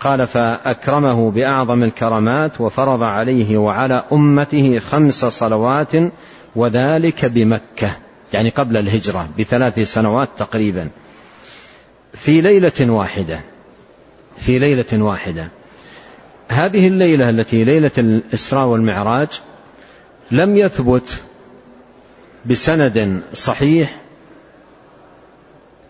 قال 0.00 0.26
فأكرمه 0.26 1.30
بأعظم 1.30 1.82
الكرامات 1.82 2.60
وفرض 2.60 3.02
عليه 3.02 3.58
وعلى 3.58 4.04
أمته 4.12 4.78
خمس 4.78 5.24
صلوات 5.24 5.92
وذلك 6.56 7.24
بمكة 7.24 7.96
يعني 8.32 8.50
قبل 8.50 8.76
الهجرة 8.76 9.28
بثلاث 9.38 9.80
سنوات 9.80 10.28
تقريبا. 10.38 10.88
في 12.14 12.40
ليلة 12.40 12.90
واحدة 12.92 13.40
في 14.38 14.58
ليلة 14.58 15.02
واحدة 15.04 15.48
هذه 16.48 16.88
الليلة 16.88 17.28
التي 17.28 17.64
ليلة 17.64 17.90
الإسراء 17.98 18.66
والمعراج 18.66 19.28
لم 20.30 20.56
يثبت 20.56 21.22
بسند 22.46 23.22
صحيح 23.34 24.00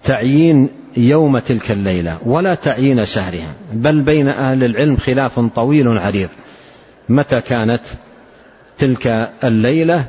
تعيين 0.05 0.69
يوم 0.97 1.39
تلك 1.39 1.71
الليلة 1.71 2.19
ولا 2.27 2.55
تعيين 2.55 3.07
شهرها 3.07 3.55
بل 3.73 4.01
بين 4.01 4.29
أهل 4.29 4.65
العلم 4.65 4.97
خلاف 4.97 5.41
طويل 5.41 5.99
عريض 5.99 6.29
متى 7.09 7.41
كانت 7.41 7.83
تلك 8.79 9.31
الليلة 9.45 10.05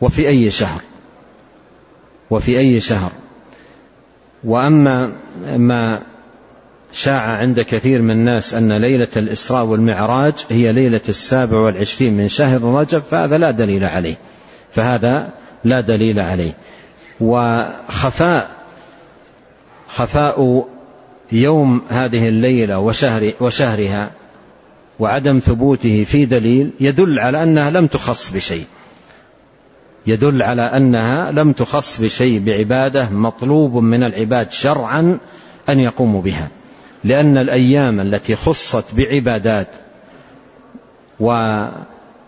وفي 0.00 0.28
أي 0.28 0.50
شهر 0.50 0.80
وفي 2.30 2.58
أي 2.58 2.80
شهر. 2.80 3.10
وأما 4.44 5.12
ما 5.56 6.02
شاع 6.92 7.20
عند 7.20 7.60
كثير 7.60 8.02
من 8.02 8.10
الناس 8.10 8.54
أن 8.54 8.72
ليلة 8.72 9.08
الإسراء 9.16 9.64
والمعراج 9.64 10.34
هي 10.50 10.72
ليلة 10.72 11.00
السابع 11.08 11.56
والعشرين 11.56 12.14
من 12.14 12.28
شهر 12.28 12.62
رجب 12.62 13.02
فهذا 13.10 13.38
لا 13.38 13.50
دليل 13.50 13.84
عليه. 13.84 14.14
فهذا 14.72 15.32
لا 15.64 15.80
دليل 15.80 16.20
عليه. 16.20 16.52
وخفاء 17.20 18.50
خفاء 19.88 20.68
يوم 21.32 21.82
هذه 21.88 22.28
الليلة 22.28 22.78
وشهر 22.78 23.32
وشهرها 23.40 24.10
وعدم 24.98 25.38
ثبوته 25.38 26.04
في 26.04 26.26
دليل 26.26 26.70
يدل 26.80 27.18
على 27.18 27.42
أنها 27.42 27.70
لم 27.70 27.86
تخص 27.86 28.32
بشيء. 28.32 28.64
يدل 30.06 30.42
على 30.42 30.62
أنها 30.62 31.30
لم 31.30 31.52
تخص 31.52 32.00
بشيء 32.00 32.40
بعبادة 32.40 33.10
مطلوب 33.10 33.76
من 33.76 34.02
العباد 34.02 34.50
شرعا 34.50 35.18
أن 35.68 35.80
يقوموا 35.80 36.22
بها. 36.22 36.48
لأن 37.04 37.38
الأيام 37.38 38.00
التي 38.00 38.36
خصت 38.36 38.84
بعبادات 38.94 39.68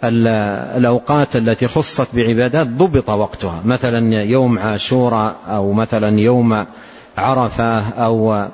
والأوقات 0.03 1.37
التي 1.37 1.67
خصت 1.67 2.09
بعبادات 2.15 2.67
ضبط 2.67 3.11
وقتها. 3.11 3.63
مثلا 3.65 4.23
يوم 4.23 4.59
عاشوراء 4.59 5.37
أو 5.49 5.73
مثلا 5.73 6.21
يوم 6.21 6.67
عرفة 7.19 7.79
أو 7.89 8.49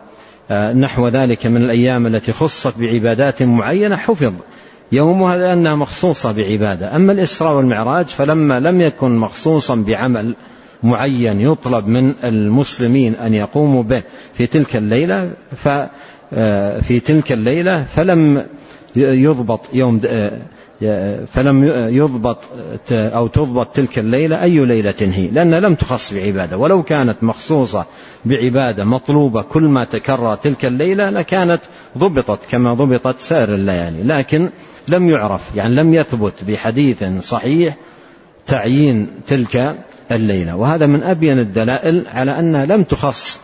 آه، 0.51 0.73
نحو 0.73 1.09
ذلك 1.09 1.47
من 1.47 1.63
الأيام 1.63 2.07
التي 2.07 2.33
خصت 2.33 2.79
بعبادات 2.79 3.43
معينة 3.43 3.97
حفظ. 3.97 4.33
يومها 4.93 5.37
لأنها 5.37 5.75
مخصوصة 5.75 6.33
بعبادة. 6.33 6.97
أما 6.97 7.13
الإسراء 7.13 7.57
والمعراج 7.57 8.07
فلما 8.07 8.61
لم 8.61 8.81
يكن 8.81 9.11
مخصوصا 9.11 9.75
بعمل 9.75 10.35
معين 10.83 11.41
يطلب 11.41 11.87
من 11.87 12.15
المسلمين 12.25 13.15
أن 13.15 13.35
يقوموا 13.35 13.83
به 13.83 14.03
في 14.35 14.47
تلك 14.47 14.77
الليلة 14.77 15.31
في 16.81 17.01
تلك 17.01 17.33
الليلة 17.33 17.85
فلم 17.85 18.47
يضبط 18.97 19.61
يوم 19.73 20.01
آه، 20.83 21.25
فلم 21.25 21.65
يضبط 21.95 22.39
أو 22.93 23.27
تضبط 23.27 23.67
تلك 23.67 23.99
الليلة 23.99 24.43
أي 24.43 24.65
ليلة 24.67 24.95
هي 25.01 25.29
لأنها 25.29 25.61
لم 25.61 25.75
تخص 25.75 26.15
بعبادة. 26.15 26.59
ولو 26.59 26.83
كانت 26.83 27.17
مخصوصة 27.23 27.87
بعبادة 28.25 28.85
مطلوبة 28.85 29.43
كل 29.43 29.63
ما 29.63 29.85
تكرر 29.85 30.35
تلك 30.35 30.65
الليلة 30.65 31.11
لكانت 31.11 31.61
ضبطت 31.99 32.39
كما 32.51 32.75
ضبطت 32.75 33.21
سائر 33.21 33.55
الليالي. 33.55 34.03
لكن 34.03 34.51
لم 34.89 35.09
يعرف 35.09 35.57
يعني 35.57 35.75
لم 35.75 35.95
يثبت 35.95 36.45
بحديث 36.49 37.05
صحيح 37.21 37.77
تعيين 38.47 39.11
تلك 39.27 39.77
الليلة. 40.11 40.57
وهذا 40.57 40.87
من 40.87 41.03
أبين 41.03 41.39
الدلائل 41.39 42.07
على 42.13 42.39
أنها 42.39 42.67
لم 42.67 42.83
تخص 42.83 43.41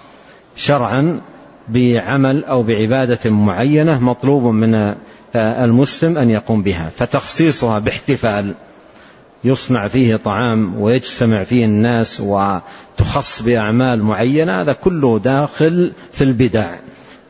شرعا 0.56 1.20
بعمل 1.68 2.44
أو 2.44 2.62
بعبادة 2.62 3.30
معينة 3.30 4.04
مطلوب 4.04 4.44
من 4.44 4.94
المسلم 5.36 6.18
أن 6.18 6.30
يقوم 6.30 6.62
بها 6.62 6.90
فتخصيصها 6.96 7.78
باحتفال 7.78 8.54
يصنع 9.44 9.88
فيه 9.88 10.16
طعام 10.16 10.80
ويجتمع 10.80 11.42
فيه 11.42 11.64
الناس 11.64 12.20
وتخص 12.20 13.42
بأعمال 13.42 14.02
معينة 14.02 14.60
هذا 14.60 14.72
كله 14.72 15.18
داخل 15.18 15.92
في 16.12 16.24
البدع. 16.24 16.74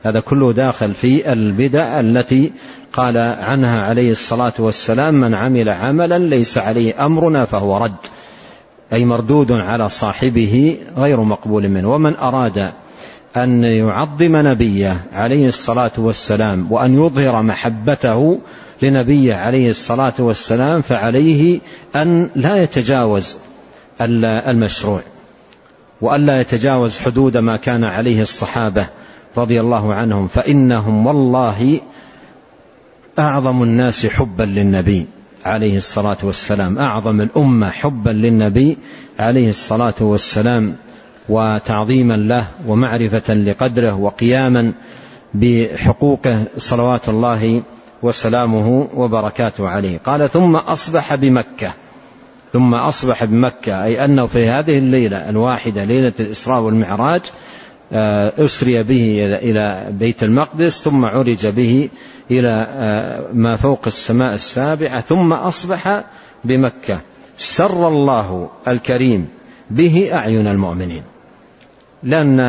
هذا 0.05 0.21
كله 0.21 0.53
داخل 0.53 0.95
في 0.95 1.33
البدع 1.33 2.01
التي 2.01 2.53
قال 2.93 3.19
عنها 3.19 3.83
عليه 3.83 4.11
الصلاة 4.11 4.53
والسلام 4.59 5.15
من 5.15 5.35
عمل 5.35 5.69
عملا 5.69 6.19
ليس 6.19 6.59
عليه 6.59 7.07
أمرنا 7.07 7.45
فهو 7.45 7.77
رد 7.77 7.95
أي 8.93 9.05
مردود 9.05 9.53
على 9.53 9.89
صاحبه 9.89 10.79
غير 10.97 11.21
مقبول 11.21 11.69
منه 11.69 11.95
ومن 11.95 12.17
أراد 12.17 12.73
أن 13.37 13.65
يعظم 13.65 14.37
نبيه 14.37 15.05
عليه 15.13 15.47
الصلاة 15.49 15.91
والسلام 15.99 16.73
وأن 16.73 16.95
يظهر 16.95 17.43
محبته 17.43 18.39
لنبيه 18.83 19.35
عليه 19.35 19.71
الصلاة 19.71 20.15
والسلام 20.19 20.81
فعليه 20.81 21.61
أن 21.97 22.31
لا 22.37 22.57
يتجاوز 22.63 23.39
المشروع 24.01 25.03
وأن 26.01 26.27
لا 26.27 26.41
يتجاوز 26.41 26.99
حدود 26.99 27.37
ما 27.37 27.57
كان 27.57 27.85
عليه 27.85 28.23
الصحابة 28.23 28.87
رضي 29.37 29.61
الله 29.61 29.95
عنهم. 29.95 30.29
فإنهم 30.29 31.07
والله 31.07 31.81
أعظم 33.19 33.63
الناس 33.63 34.07
حبا 34.07 34.43
للنبي 34.43 35.07
عليه 35.45 35.77
الصلاة 35.77 36.17
والسلام 36.23 36.79
أعظم 36.79 37.21
الأمة 37.21 37.71
حبا 37.71 38.11
للنبي 38.11 38.79
عليه 39.19 39.51
الصلاة 39.51 39.95
والسلام. 40.01 40.77
وتعظيما 41.29 42.17
له 42.17 42.47
ومعرفة 42.67 43.35
لقدره 43.35 43.95
وقياما 43.95 44.73
بحقوقه 45.35 46.45
صلوات 46.57 47.09
الله 47.09 47.63
وسلامه 48.03 48.89
وبركاته 48.95 49.69
عليه. 49.69 49.99
قال 49.99 50.31
ثم 50.31 50.57
أصبح 50.57 51.15
بمكة. 51.15 51.73
ثم 52.53 52.75
أصبح 52.75 53.25
بمكة 53.25 53.85
أي 53.85 54.05
أنه 54.05 54.27
في 54.27 54.49
هذه 54.49 54.79
الليلة 54.79 55.29
الواحدة 55.29 55.85
ليلة 55.85 56.13
الإسراء 56.21 56.61
والمعراج 56.61 57.23
آه، 57.93 58.33
أسري 58.39 58.83
به 58.83 59.27
إلى 59.43 59.87
بيت 59.91 60.23
المقدس 60.23 60.83
ثم 60.83 61.05
عرج 61.05 61.47
به 61.47 61.89
إلى 62.31 62.67
آه، 62.71 63.27
ما 63.33 63.57
فوق 63.57 63.81
السماء 63.87 64.35
السابعة 64.35 65.01
ثم 65.01 65.33
أصبح 65.33 66.05
بمكة. 66.45 66.99
سر 67.39 67.89
الله 67.89 68.51
الكريم 68.69 69.29
به 69.71 70.11
أعين 70.13 70.47
المؤمنين. 70.47 71.03
لأن 72.07 72.41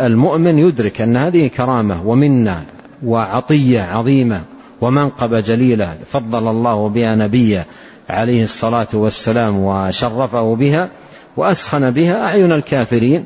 المؤمن 0.00 0.58
يدرك 0.58 1.00
أن 1.00 1.16
هذه 1.16 1.46
كرامة 1.46 2.08
ومنة 2.08 2.64
وعطية 3.04 3.80
عظيمة 3.80 4.42
ومنقبة 4.80 5.40
جليلة 5.40 5.96
فضل 6.06 6.48
الله 6.48 6.88
بها 6.88 7.14
نبيه 7.14 7.66
عليه 8.08 8.42
الصلاة 8.42 8.88
والسلام 8.94 9.58
وشرفه 9.58 10.54
بها 10.54 10.90
وأسخن 11.36 11.90
بها 11.90 12.24
أعين 12.26 12.52
الكافرين 12.52 13.24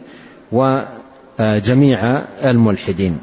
وجميع 0.52 2.22
الملحدين. 2.44 3.18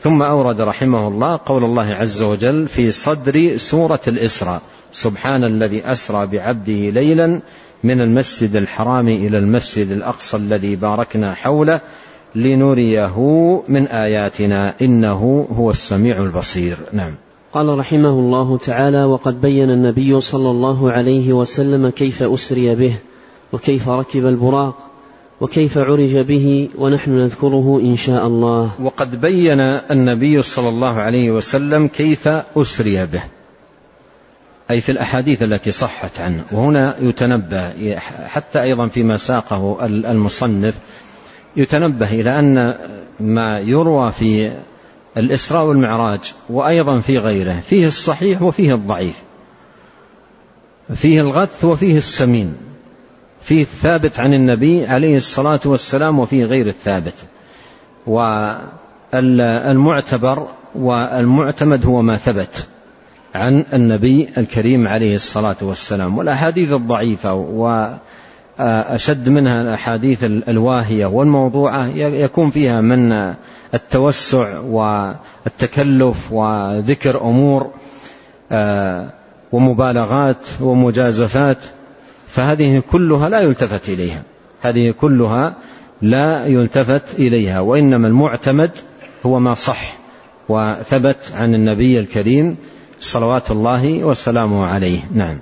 ثم 0.00 0.22
أورد 0.22 0.60
رحمه 0.60 1.08
الله 1.08 1.40
قول 1.46 1.64
الله 1.64 1.94
عز 1.94 2.22
وجل 2.22 2.68
في 2.68 2.90
صدر 2.90 3.56
سورة 3.56 4.00
الإسراء 4.08 4.62
سبحان 4.92 5.44
الذي 5.44 5.92
أسرى 5.92 6.26
بعبده 6.26 6.90
ليلا 6.90 7.40
من 7.84 8.00
المسجد 8.00 8.56
الحرام 8.56 9.08
إلى 9.08 9.38
المسجد 9.38 9.90
الأقصى 9.90 10.36
الذي 10.36 10.76
باركنا 10.76 11.34
حوله 11.34 11.80
لنريه 12.34 13.16
من 13.68 13.86
آياتنا. 13.86 14.74
إنه 14.82 15.46
هو 15.56 15.70
السميع 15.70 16.22
البصير. 16.22 16.76
نعم. 16.92 17.14
قال 17.52 17.78
رحمه 17.78 18.10
الله 18.10 18.58
تعالى 18.58 19.04
وقد 19.04 19.40
بين 19.40 19.70
النبي 19.70 20.20
صلى 20.20 20.50
الله 20.50 20.92
عليه 20.92 21.32
وسلم 21.32 21.88
كيف 21.88 22.22
أسري 22.22 22.74
به 22.74 22.96
وكيف 23.52 23.88
ركب 23.88 24.26
البراق 24.26 24.74
وكيف 25.40 25.78
عرج 25.78 26.16
به 26.16 26.68
ونحن 26.78 27.10
نذكره 27.10 27.80
إن 27.82 27.96
شاء 27.96 28.26
الله. 28.26 28.70
وقد 28.82 29.20
بين 29.20 29.60
النبي 29.90 30.42
صلى 30.42 30.68
الله 30.68 30.94
عليه 30.94 31.30
وسلم 31.30 31.88
كيف 31.88 32.28
أسري 32.56 33.06
به. 33.06 33.22
أي 34.70 34.80
في 34.80 34.92
الأحاديث 34.92 35.42
التي 35.42 35.70
صحت 35.70 36.20
عنه. 36.20 36.44
وهنا 36.52 36.96
يتنبه 37.00 37.96
حتى 38.26 38.62
أيضا 38.62 38.88
فيما 38.88 39.16
ساقه 39.16 39.86
المصنف 39.86 40.74
يتنبه 41.56 42.20
إلى 42.20 42.38
أن 42.38 42.74
ما 43.20 43.58
يروى 43.58 44.12
في 44.12 44.56
الإسراء 45.16 45.64
والمعراج 45.64 46.34
وأيضا 46.50 47.00
في 47.00 47.18
غيره 47.18 47.60
فيه 47.60 47.86
الصحيح 47.86 48.42
وفيه 48.42 48.74
الضعيف. 48.74 49.22
فيه 50.94 51.20
الغث 51.20 51.64
وفيه 51.64 51.98
السمين. 51.98 52.56
فيه 53.40 53.62
الثابت 53.62 54.20
عن 54.20 54.34
النبي 54.34 54.86
عليه 54.86 55.16
الصلاة 55.16 55.60
والسلام 55.64 56.18
وفيه 56.18 56.44
غير 56.44 56.66
الثابت. 56.66 57.14
والمعتبر 59.12 60.48
والمعتمد 60.74 61.86
هو 61.86 62.02
ما 62.02 62.16
ثبت. 62.16 62.68
عن 63.36 63.64
النبي 63.72 64.28
الكريم 64.38 64.88
عليه 64.88 65.14
الصلاة 65.14 65.56
والسلام. 65.62 66.18
والأحاديث 66.18 66.72
الضعيفة 66.72 67.34
وأشد 67.34 69.28
منها 69.28 69.62
الأحاديث 69.62 70.24
الواهية 70.24 71.06
والموضوعة 71.06 71.86
يكون 71.96 72.50
فيها 72.50 72.80
من 72.80 73.34
التوسع 73.74 74.58
والتكلف 74.58 76.32
وذكر 76.32 77.20
أمور 77.20 77.70
آه، 78.52 79.06
ومبالغات 79.52 80.46
ومجازفات 80.60 81.58
فهذه 82.28 82.82
كلها 82.90 83.28
لا 83.28 83.40
يلتفت 83.40 83.88
إليها. 83.88 84.22
هذه 84.62 84.90
كلها 84.90 85.54
لا 86.02 86.46
يلتفت 86.46 87.14
إليها 87.18 87.60
وإنما 87.60 88.08
المعتمد 88.08 88.70
هو 89.26 89.38
ما 89.38 89.54
صح 89.54 89.96
وثبت 90.48 91.32
عن 91.34 91.54
النبي 91.54 92.00
الكريم 92.00 92.56
صلوات 93.00 93.50
الله 93.50 94.04
وسلامه 94.04 94.66
عليه. 94.66 95.00
نعم. 95.14 95.38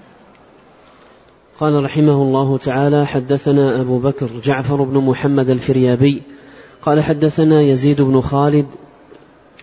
قال 1.61 1.85
رحمه 1.85 2.23
الله 2.23 2.59
تعالى 2.59 3.07
حدثنا 3.07 3.81
أبو 3.81 3.99
بكر 3.99 4.29
جعفر 4.45 4.83
بن 4.83 4.99
محمد 4.99 5.51
الفريابي 5.51 6.23
قال 6.83 7.01
حدثنا 7.01 7.63
يزيد 7.63 8.03
بن 8.03 8.21
خالد 8.21 8.67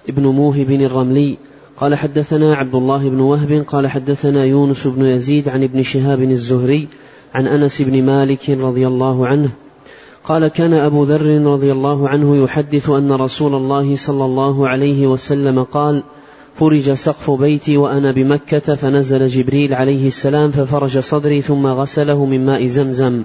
بن 0.10 0.28
موهب 0.28 0.72
الرملي 0.72 1.38
قال 1.78 1.96
حدثنا 1.96 2.56
عبد 2.56 2.76
الله 2.76 3.10
بن 3.10 3.20
وهب 3.20 3.64
قال 3.68 3.88
حدثنا 3.88 4.46
يونس 4.46 4.88
بن 4.88 5.06
يزيد 5.06 5.50
عن 5.50 5.64
ابن 5.64 5.84
شهاب 5.84 6.22
الزهري 6.22 6.88
عن 7.34 7.48
أنس 7.48 7.82
بن 7.82 8.04
مالك 8.04 8.50
رضي 8.50 8.88
الله 8.88 9.28
عنه 9.28 9.50
قال 10.24 10.48
كان 10.48 10.74
أبو 10.74 11.04
ذر 11.04 11.42
رضي 11.46 11.72
الله 11.72 12.10
عنه 12.10 12.44
يحدث 12.44 12.90
أن 12.90 13.12
رسول 13.12 13.56
الله 13.56 13.96
صلى 13.96 14.26
الله 14.26 14.68
عليه 14.68 15.08
وسلم 15.08 15.64
قال 15.64 16.04
فرج 16.56 16.94
سقف 16.94 17.32
بيتي 17.32 17.78
وأنا 17.78 18.12
بمكة 18.12 18.76
فنزل 18.76 19.28
جبريل 19.28 19.74
عليه 19.74 20.08
السلام 20.08 20.52
ففرج 20.52 21.00
صدري 21.00 21.42
ثم 21.42 21.68
غسله 21.68 22.26
من 22.26 22.46
ماء 22.46 22.66
زمزم. 22.66 23.24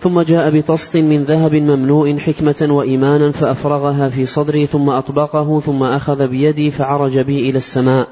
ثم 0.00 0.20
جاء 0.20 0.50
بطست 0.50 0.96
من 0.96 1.24
ذهب 1.24 1.54
مملوء 1.54 2.18
حكمة 2.18 2.66
وإيمانا 2.70 3.32
فأفرغها 3.32 4.08
في 4.08 4.26
صدري 4.26 4.66
ثم 4.66 4.90
أطبقه 4.90 5.60
ثم 5.60 5.82
أخذ 5.82 6.26
بيدي 6.26 6.70
فعرج 6.70 7.18
بي 7.18 7.50
إلى 7.50 7.58
السماء. 7.58 8.08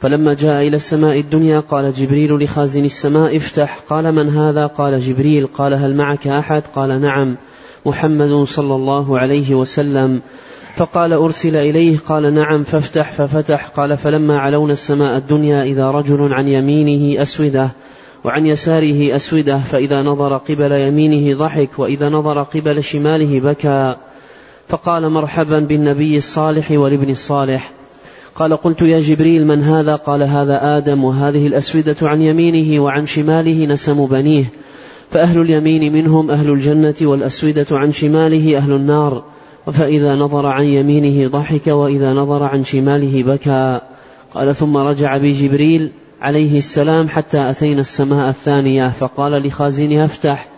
فلما 0.00 0.34
جاء 0.34 0.68
إلى 0.68 0.76
السماء 0.76 1.20
الدنيا 1.20 1.60
قال 1.60 1.92
جبريل 1.92 2.32
لخازن 2.44 2.84
السماء 2.84 3.36
افتح. 3.36 3.78
قال 3.90 4.12
من 4.12 4.28
هذا؟ 4.28 4.66
قال 4.66 5.00
جبريل 5.00 5.46
قال 5.46 5.74
هل 5.74 5.94
معك 5.94 6.26
أحد؟ 6.26 6.62
قال 6.74 7.00
نعم. 7.00 7.36
محمد 7.86 8.44
صلى 8.44 8.74
الله 8.74 9.18
عليه 9.18 9.54
وسلم. 9.54 10.20
فقال 10.76 11.12
أرسل 11.12 11.56
إليه 11.56 11.98
قال 12.08 12.34
نعم 12.34 12.64
فافتح 12.64 13.12
ففتح 13.12 13.66
قال 13.68 13.96
فلما 13.96 14.38
علونا 14.38 14.72
السماء 14.72 15.16
الدنيا 15.16 15.62
إذا 15.62 15.90
رجل 15.90 16.32
عن 16.32 16.48
يمينه 16.48 17.22
أسودة 17.22 17.70
وعن 18.24 18.46
يساره 18.46 19.16
أسودة 19.16 19.58
فإذا 19.58 20.02
نظر 20.02 20.36
قبل 20.36 20.72
يمينه 20.72 21.38
ضحك 21.38 21.78
وإذا 21.78 22.08
نظر 22.08 22.42
قبل 22.42 22.84
شماله 22.84 23.40
بكى. 23.40 23.96
فقال 24.68 25.08
مرحبا 25.08 25.58
بالنبي 25.58 26.16
الصالح 26.16 26.70
والابن 26.70 27.10
الصالح. 27.10 27.72
قال 28.34 28.56
قلت 28.56 28.82
يا 28.82 29.00
جبريل 29.00 29.46
من 29.46 29.62
هذا؟ 29.62 29.96
قال 29.96 30.22
هذا 30.22 30.76
آدم 30.76 31.04
وهذه 31.04 31.46
الأسودة 31.46 31.96
عن 32.02 32.22
يمينه 32.22 32.82
وعن 32.82 33.06
شماله 33.06 33.66
نسم 33.66 34.06
بنيه. 34.06 34.44
فأهل 35.10 35.40
اليمين 35.40 35.92
منهم 35.92 36.30
أهل 36.30 36.50
الجنة 36.50 36.94
والأسودة 37.02 37.66
عن 37.72 37.92
شماله 37.92 38.56
أهل 38.56 38.72
النار. 38.72 39.24
فإذا 39.72 40.14
نظر 40.14 40.46
عن 40.46 40.64
يمينه 40.64 41.28
ضحك 41.28 41.66
وإذا 41.66 42.12
نظر 42.12 42.42
عن 42.42 42.64
شماله 42.64 43.22
بكى. 43.22 43.80
قال 44.34 44.56
ثم 44.56 44.76
رجع 44.76 45.16
بي 45.16 45.32
جبريل 45.32 45.92
عليه 46.22 46.58
السلام 46.58 47.08
حتى 47.08 47.50
أتينا 47.50 47.80
السماء 47.80 48.28
الثانية. 48.28 48.88
فقال 48.88 49.32
لخازنها 49.46 50.04
افتح. 50.04 50.48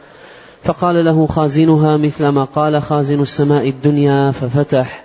فقال 0.63 1.05
له 1.05 1.27
خازنها 1.27 1.97
مثل 1.97 2.29
ما 2.29 2.45
قال 2.45 2.83
خازن 2.83 3.21
السماء 3.21 3.69
الدنيا 3.69 4.31
ففتح. 4.31 5.05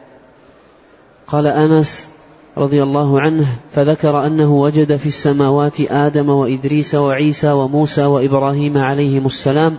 قال 1.27 1.47
أنس 1.47 2.09
رضي 2.57 2.83
الله 2.83 3.21
عنه 3.21 3.45
فذكر 3.71 4.25
أنه 4.25 4.53
وجد 4.53 4.95
في 4.95 5.05
السماوات 5.05 5.81
آدم 5.81 6.29
وإدريس 6.29 6.95
وعيسى 6.95 7.51
وموسى 7.51 8.03
وإبراهيم 8.03 8.77
عليهم 8.77 9.25
السلام 9.25 9.77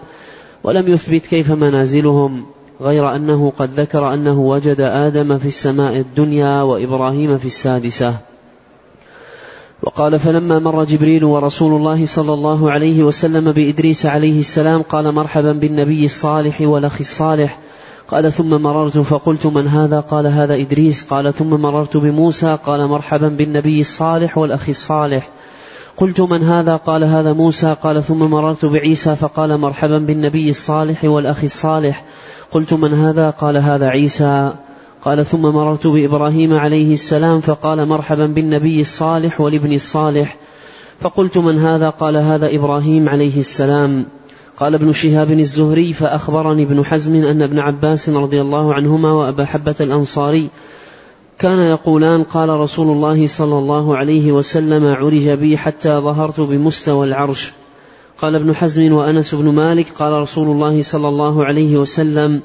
ولم 0.65 0.89
يثبت 0.89 1.27
كيف 1.27 1.51
منازلهم. 1.51 2.47
غير 2.83 3.17
أنه 3.17 3.53
قد 3.59 3.81
ذكر 3.81 4.15
أنه 4.15 4.41
وجد 4.41 4.81
آدم 4.81 5.39
في 5.39 5.49
السماء 5.49 5.97
الدنيا 5.97 6.63
وإبراهيم 6.63 7.39
في 7.39 7.47
السادسة. 7.47 8.15
وقال 9.83 10.19
فلما 10.19 10.59
مر 10.59 10.85
جبريل 10.85 11.25
ورسول 11.25 11.77
الله 11.77 12.07
صلى 12.07 12.35
الله 12.35 12.71
عليه 12.71 13.03
وسلم 13.03 13.53
بإدريس 13.53 14.07
عليه 14.07 14.41
السلام 14.41 14.83
قال 14.83 15.13
مرحبا 15.15 15.53
بالنبي 15.53 16.05
الصالح 16.05 16.61
والأخ 16.61 16.97
الصالح. 17.01 17.59
قال 18.09 18.33
ثم 18.33 18.63
مررت 18.63 18.99
فقلت 18.99 19.47
من 19.47 19.67
هذا؟ 19.67 20.01
قال 20.01 20.27
هذا 20.27 20.55
إدريس. 20.55 21.05
قال 21.05 21.35
ثم 21.35 21.51
مررت 21.51 21.97
بموسى. 21.97 22.59
قال 22.67 22.87
مرحبا 22.87 23.29
بالنبي 23.29 23.81
الصالح 23.81 24.39
والأخ 24.39 24.69
الصالح. 24.69 25.29
قلت 25.97 26.21
من 26.21 26.43
هذا؟ 26.43 26.77
قال 26.77 27.05
هذا 27.05 27.33
موسى. 27.33 27.77
قال 27.83 28.03
ثم 28.03 28.19
مررت 28.19 28.65
بعيسى. 28.65 29.17
فقال 29.17 29.59
مرحبا 29.59 29.99
بالنبي 29.99 30.51
الصالح 30.51 31.05
والأخ 31.05 31.45
الصالح. 31.45 32.05
قلت 32.53 32.73
من 32.73 32.95
هذا؟ 32.95 33.31
قال 33.31 33.57
هذا 33.57 33.87
عيسى. 33.87 34.53
قال 35.05 35.27
ثم 35.27 35.43
مررت 35.43 35.87
بإبراهيم 35.87 36.59
عليه 36.59 36.95
السلام 36.95 37.41
فقال 37.41 37.89
مرحبا 37.89 38.27
بالنبي 38.27 38.81
الصالح 38.81 39.41
والابن 39.41 39.73
الصالح. 39.73 40.37
فقلت 41.01 41.39
من 41.39 41.59
هذا؟ 41.59 41.91
قال 41.91 42.17
هذا 42.17 42.55
إبراهيم 42.55 43.09
عليه 43.09 43.41
السلام. 43.41 44.07
قال 44.57 44.75
ابن 44.75 44.93
شهاب 44.93 45.31
الزهري 45.31 45.93
فأخبرني 45.93 46.63
ابن 46.63 46.85
حزم 46.85 47.15
أن 47.15 47.43
ابن 47.43 47.59
عباس 47.59 48.09
رضي 48.09 48.41
الله 48.41 48.75
عنهما 48.75 49.13
وأبا 49.13 49.45
حبة 49.45 49.75
الأنصاري 49.81 50.49
كان 51.39 51.59
يقولان 51.59 52.23
قال 52.23 52.49
رسول 52.49 52.91
الله 52.91 53.27
صلى 53.27 53.59
الله 53.59 53.97
عليه 53.97 54.33
وسلم 54.33 54.87
عرج 54.87 55.29
بي 55.29 55.59
حتى 55.59 55.89
ظهرت 55.89 56.41
بمستوى 56.41 57.07
العرش. 57.07 57.53
قال 58.23 58.35
ابن 58.35 58.55
حزم 58.55 58.93
وأنس 58.93 59.35
بن 59.35 59.49
مالك 59.49 59.87
قال 59.99 60.13
رسول 60.13 60.49
الله 60.49 60.83
صلى 60.83 61.09
الله 61.09 61.45
عليه 61.45 61.77
وسلم 61.77 62.41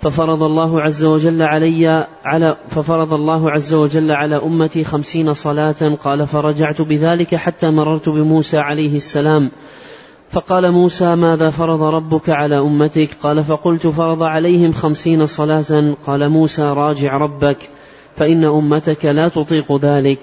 ففرض 0.00 0.42
الله 0.42 0.80
عز 0.82 1.04
وجل 1.04 1.42
علي 1.42 2.06
على 2.24 2.56
ففرض 2.68 3.12
الله 3.12 3.50
عز 3.50 3.74
وجل 3.74 4.12
على 4.12 4.36
أمتي 4.36 4.84
خمسين 4.84 5.34
صلاة 5.34 5.96
قال 6.04 6.26
فرجعت 6.26 6.82
بذلك 6.82 7.34
حتى 7.34 7.70
مررت 7.70 8.08
بموسى 8.08 8.58
عليه 8.58 8.96
السلام 8.96 9.50
فقال 10.30 10.70
موسى 10.72 11.14
ماذا 11.14 11.50
فرض 11.50 11.82
ربك 11.82 12.30
على 12.30 12.58
أمتك 12.58 13.08
قال 13.22 13.44
فقلت 13.44 13.86
فرض 13.86 14.22
عليهم 14.22 14.72
خمسين 14.72 15.26
صلاة 15.26 15.94
قال 16.06 16.28
موسى 16.28 16.62
راجع 16.62 17.16
ربك 17.16 17.58
فإن 18.16 18.44
أمتك 18.44 19.04
لا 19.04 19.28
تطيق 19.28 19.76
ذلك 19.76 20.18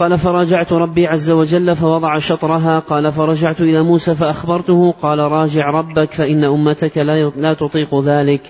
قال 0.00 0.18
فراجعت 0.18 0.72
ربي 0.72 1.06
عز 1.06 1.30
وجل 1.30 1.76
فوضع 1.76 2.18
شطرها. 2.18 2.78
قال 2.78 3.12
فرجعت 3.12 3.60
إلى 3.60 3.82
موسى 3.82 4.14
فأخبرته. 4.14 4.94
قال 5.02 5.18
راجع 5.18 5.70
ربك 5.70 6.12
فإن 6.12 6.44
أمتك 6.44 6.98
لا 7.36 7.54
تطيق 7.54 8.00
ذلك. 8.00 8.40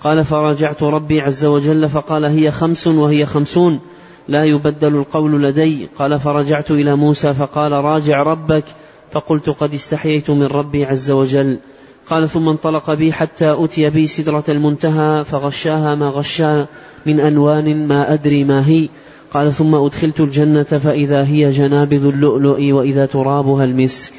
قال 0.00 0.24
فراجعت 0.24 0.82
ربي 0.82 1.20
عز 1.20 1.44
وجل 1.44 1.88
فقال 1.88 2.24
هي 2.24 2.50
خمس 2.50 2.86
وهي 2.86 3.26
خمسون 3.26 3.80
لا 4.28 4.44
يبدل 4.44 4.96
القول 4.96 5.42
لدي. 5.42 5.88
قال 5.98 6.20
فرجعت 6.20 6.70
إلى 6.70 6.96
موسى 6.96 7.34
فقال 7.34 7.72
راجع 7.72 8.22
ربك. 8.22 8.64
فقلت 9.12 9.50
قد 9.50 9.74
استحييت 9.74 10.30
من 10.30 10.46
ربي 10.46 10.84
عز 10.84 11.10
وجل. 11.10 11.58
قال 12.06 12.28
ثم 12.28 12.48
انطلق 12.48 12.94
بي 12.94 13.12
حتى 13.12 13.56
أتي 13.58 13.90
بي 13.90 14.06
سدرة 14.06 14.44
المنتهى 14.48 15.24
فغشاها 15.24 15.94
ما 15.94 16.08
غشا 16.08 16.66
من 17.06 17.20
أنوان 17.20 17.88
ما 17.88 18.12
أدري 18.12 18.44
ما 18.44 18.68
هي. 18.68 18.88
قال 19.34 19.54
ثم 19.54 19.74
أدخلت 19.74 20.20
الجنة 20.20 20.62
فإذا 20.62 21.24
هي 21.24 21.50
جنابذ 21.50 22.06
اللؤلؤ 22.06 22.72
وإذا 22.72 23.06
ترابها 23.06 23.64
المسك. 23.64 24.12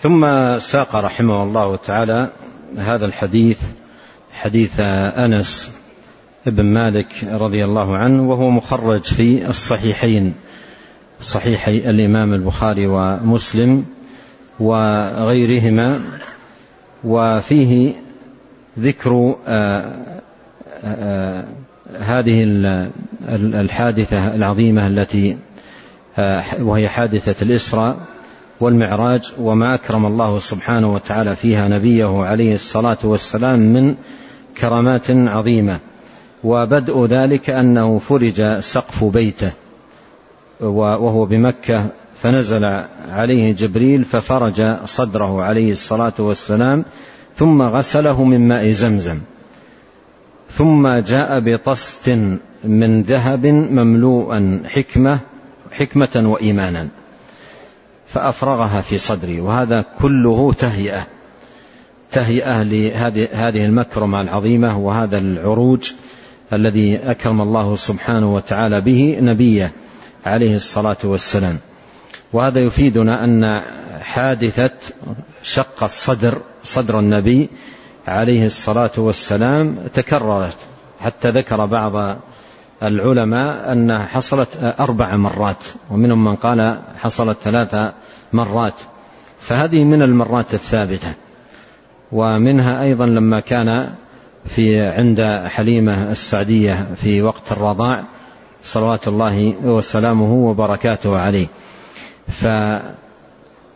ثم 0.00 0.26
ساق 0.58 0.96
رحمه 0.96 1.42
الله 1.42 1.76
تعالى 1.76 2.30
هذا 2.78 3.06
الحديث 3.06 3.58
حديث 4.32 4.80
أنس 4.80 5.70
بن 6.46 6.64
مالك 6.64 7.24
رضي 7.24 7.64
الله 7.64 7.96
عنه 7.96 8.30
وهو 8.30 8.50
مخرج 8.50 9.02
في 9.02 9.48
الصحيحين 9.48 10.34
صحيحي 11.20 11.90
الإمام 11.90 12.34
البخاري 12.34 12.86
ومسلم 12.86 13.84
وغيرهما 14.60 16.00
وفيه 17.04 17.94
ذكر 18.78 19.36
آه، 19.46 19.96
آه، 20.84 21.44
هذه 22.00 22.44
الحادثة 23.34 24.34
العظيمة 24.34 24.86
التي 24.86 25.36
آه، 26.18 26.44
وهي 26.60 26.88
حادثة 26.88 27.42
الإسراء 27.42 27.96
والمعراج 28.60 29.32
وما 29.38 29.74
أكرم 29.74 30.06
الله 30.06 30.38
سبحانه 30.38 30.94
وتعالى 30.94 31.36
فيها 31.36 31.68
نبيه 31.68 32.22
عليه 32.22 32.54
الصلاة 32.54 32.98
والسلام 33.04 33.58
من 33.58 33.94
كرامات 34.60 35.10
عظيمة. 35.10 35.78
وبدء 36.44 37.06
ذلك 37.06 37.50
أنه 37.50 37.98
فرج 37.98 38.60
سقف 38.60 39.04
بيته 39.04 39.52
وهو 40.60 41.24
بمكة 41.26 41.86
فنزل 42.22 42.64
عليه 43.08 43.52
جبريل 43.54 44.04
ففرج 44.04 44.76
صدره 44.84 45.42
عليه 45.42 45.72
الصلاة 45.72 46.14
والسلام 46.18 46.84
ثم 47.34 47.62
غسله 47.62 48.24
من 48.24 48.48
ماء 48.48 48.70
زمزم. 48.70 49.18
ثم 50.50 50.88
جاء 50.88 51.40
بطست 51.40 52.08
من 52.64 53.02
ذهب 53.02 53.46
مملوءا 53.46 54.62
حكمة 54.66 55.18
حكمة 55.72 56.22
وإيمانا 56.24 56.88
فأفرغها 58.06 58.80
في 58.80 58.98
صدري 58.98 59.40
وهذا 59.40 59.84
كله 60.00 60.52
تهيئة 60.52 61.06
تهيئة 62.12 62.62
لهذه 62.62 63.28
هذه 63.32 63.64
المكرمة 63.64 64.20
العظيمة 64.20 64.78
وهذا 64.78 65.18
العروج 65.18 65.92
الذي 66.52 66.96
أكرم 66.96 67.40
الله 67.40 67.76
سبحانه 67.76 68.34
وتعالى 68.34 68.80
به 68.80 69.18
نبيه 69.20 69.72
عليه 70.26 70.56
الصلاة 70.56 70.96
والسلام. 71.04 71.58
وهذا 72.32 72.60
يفيدنا 72.60 73.24
أن 73.24 73.62
حادثة 74.00 74.70
شق 75.42 75.84
الصدر 75.84 76.38
صدر 76.62 76.98
النبي 76.98 77.48
عليه 78.06 78.46
الصلاة 78.46 78.90
والسلام 78.96 79.78
تكررت 79.94 80.56
حتى 81.00 81.30
ذكر 81.30 81.66
بعض 81.66 82.16
العلماء 82.82 83.72
أنها 83.72 84.06
حصلت 84.06 84.48
أربع 84.80 85.16
مرات 85.16 85.64
ومنهم 85.90 86.24
من 86.24 86.36
قال 86.36 86.80
حصلت 86.98 87.38
ثلاث 87.44 87.92
مرات 88.32 88.74
فهذه 89.40 89.84
من 89.84 90.02
المرات 90.02 90.54
الثابتة. 90.54 91.14
ومنها 92.12 92.82
أيضا 92.82 93.06
لما 93.06 93.40
كان 93.40 93.94
في 94.44 94.80
عند 94.80 95.42
حليمة 95.46 96.10
السعدية 96.10 96.86
في 96.96 97.22
وقت 97.22 97.52
الرضاع 97.52 98.04
صلوات 98.62 99.08
الله 99.08 99.54
وسلامه 99.64 100.32
وبركاته 100.32 101.18
عليه. 101.18 101.46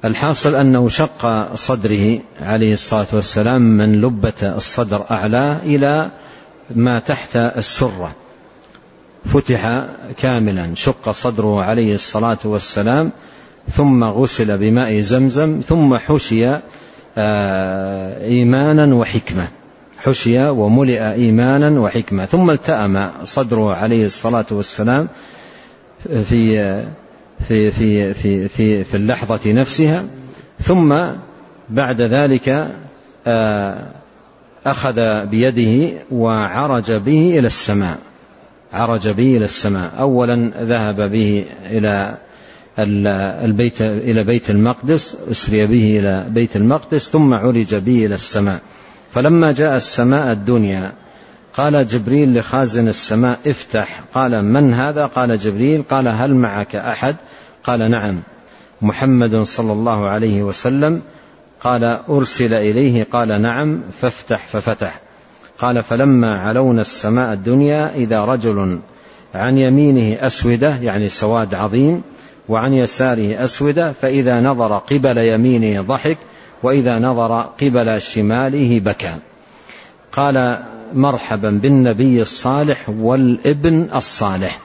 فالحاصل 0.02 0.54
أنه 0.54 0.88
شق 0.88 1.54
صدره 1.54 2.18
عليه 2.40 2.72
الصلاة 2.72 3.06
والسلام 3.12 3.62
من 3.62 4.00
لبة 4.00 4.42
الصدر 4.42 5.04
أعلاه 5.10 5.56
إلى 5.64 6.10
ما 6.74 6.98
تحت 6.98 7.36
السرة. 7.36 8.14
فتح 9.24 9.84
كاملا 10.18 10.74
شق 10.74 11.10
صدره 11.10 11.62
عليه 11.62 11.94
الصلاة 11.94 12.38
والسلام 12.44 13.12
ثم 13.72 14.04
غسل 14.04 14.58
بماء 14.58 15.00
زمزم 15.00 15.60
ثم 15.66 15.96
حشي 15.96 16.60
آه، 17.18 18.24
إيمانا 18.24 18.94
وحكمة. 18.94 19.48
حشي 19.98 20.48
وملئ 20.48 21.12
إيمانا 21.12 21.80
وحكمة. 21.80 22.24
ثم 22.26 22.50
التأم 22.50 23.10
صدره 23.24 23.74
عليه 23.74 24.04
الصلاة 24.04 24.46
والسلام 24.50 25.08
في 26.28 26.84
في 27.48 27.70
في 27.70 28.14
في 28.14 28.48
في, 28.48 28.84
في 28.84 28.96
اللحظة 28.96 29.52
نفسها. 29.52 30.04
ثم 30.62 30.94
بعد 31.68 32.00
ذلك 32.00 32.68
آه، 33.26 33.86
أخذ 34.66 35.26
بيده 35.26 36.02
وعرج 36.10 36.92
به 36.92 37.38
إلى 37.38 37.46
السماء. 37.46 37.98
عرج 38.72 39.08
به 39.08 39.36
إلى 39.36 39.44
السماء. 39.44 39.90
أولا 40.00 40.52
ذهب 40.62 41.10
به 41.10 41.44
إلى 41.64 42.18
البيت 43.44 43.82
إلى 43.82 44.24
بيت 44.24 44.50
المقدس 44.50 45.16
أسري 45.30 45.66
به 45.66 45.98
إلى 45.98 46.26
بيت 46.28 46.56
المقدس 46.56 47.10
ثم 47.10 47.34
عرج 47.34 47.74
به 47.74 48.06
إلى 48.06 48.14
السماء. 48.14 48.60
فلما 49.12 49.52
جاء 49.52 49.76
السماء 49.76 50.32
الدنيا 50.32 50.92
قال 51.56 51.86
جبريل 51.86 52.38
لخازن 52.38 52.88
السماء 52.88 53.38
افتح. 53.46 54.00
قال 54.14 54.44
من 54.44 54.74
هذا؟ 54.74 55.06
قال 55.06 55.38
جبريل 55.38 55.82
قال 55.82 56.08
هل 56.08 56.34
معك 56.34 56.76
أحد؟ 56.76 57.16
قال 57.64 57.90
نعم. 57.90 58.22
محمد 58.82 59.42
صلى 59.42 59.72
الله 59.72 60.08
عليه 60.08 60.42
وسلم 60.42 61.02
قال 61.60 61.84
أرسل 62.08 62.54
إليه. 62.54 63.06
قال 63.12 63.42
نعم. 63.42 63.82
فافتح. 64.00 64.46
ففتح. 64.46 65.00
قال 65.58 65.82
فلما 65.82 66.40
علونا 66.40 66.80
السماء 66.80 67.32
الدنيا 67.32 67.94
إذا 67.94 68.24
رجل 68.24 68.78
عن 69.34 69.58
يمينه 69.58 70.26
أسودة 70.26 70.76
يعني 70.76 71.08
سواد 71.08 71.54
عظيم 71.54 72.02
وعن 72.48 72.72
يساره 72.72 73.44
أسودة 73.44 73.92
فإذا 73.92 74.40
نظر 74.40 74.78
قبل 74.78 75.18
يمينه 75.18 75.82
ضحك 75.82 76.18
وإذا 76.62 76.98
نظر 76.98 77.40
قبل 77.40 78.02
شماله 78.02 78.80
بكى. 78.80 79.14
قال 80.12 80.58
مرحبا 80.94 81.50
بالنبي 81.50 82.20
الصالح 82.20 82.88
والابن 82.88 83.88
الصالح. 83.94 84.58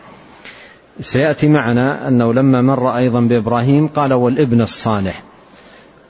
سيأتي 1.02 1.50
معنا 1.50 2.08
أنه 2.08 2.34
لما 2.34 2.62
مر 2.62 2.98
أيضا 2.98 3.20
بإبراهيم 3.20 3.88
قال 3.88 4.14
والابن 4.14 4.62
الصالح 4.62 5.24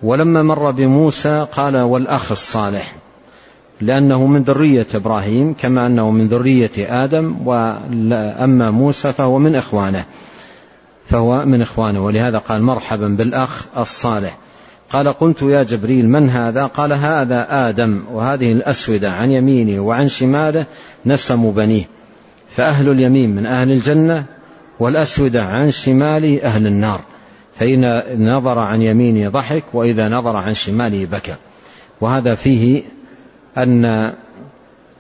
ولما 0.04 0.43
مر 0.43 0.71
بموسى 0.71 1.47
قال 1.51 1.78
والأخ 1.78 2.32
الصالح 2.32 2.95
لأنه 3.82 4.25
من 4.25 4.43
ذرية 4.43 4.88
إبراهيم 4.95 5.56
كما 5.62 5.88
أنه 5.88 6.12
من 6.12 6.28
ذرية 6.28 6.71
آدم 6.78 7.36
وأما 7.45 8.71
موسى 8.71 9.13
فهو 9.13 9.39
من 9.39 9.56
إخوانه 9.56 10.06
فهو 11.06 11.45
من 11.45 11.62
إخوانه 11.62 12.06
ولهذا 12.06 12.38
قال 12.38 12.63
مرحبا 12.63 13.08
بالأخ 13.08 13.65
الصالح. 13.78 14.38
قال 14.89 15.08
قلت 15.08 15.41
يا 15.41 15.63
جبريل 15.63 16.10
من 16.10 16.30
هذا؟ 16.30 16.65
قال 16.65 16.93
هذا 16.93 17.69
آدم 17.69 18.04
وهذه 18.12 18.52
الأسودة 18.52 19.12
عن 19.12 19.32
يمينه 19.32 19.80
وعن 19.80 20.08
شماله 20.08 20.65
نسم 21.06 21.52
بنيه. 21.52 21.84
فأهل 22.50 22.89
اليمين 22.89 23.36
من 23.36 23.45
أهل 23.45 23.71
الجنة 23.71 24.26
والأسودة 24.80 25.43
عن 25.43 25.71
شماله 25.71 26.39
أهل 26.43 26.67
النار. 26.67 27.02
فإن 27.56 28.04
نظر 28.17 28.60
عن 28.60 28.82
يمينه 28.82 29.30
ضحك 29.30 29.63
وإذا 29.74 30.10
نظر 30.10 30.38
عن 30.38 30.54
شماله 30.54 31.06
بكى. 31.06 31.36
وهذا 32.02 32.36
فيه 32.36 32.84
أن 33.58 33.86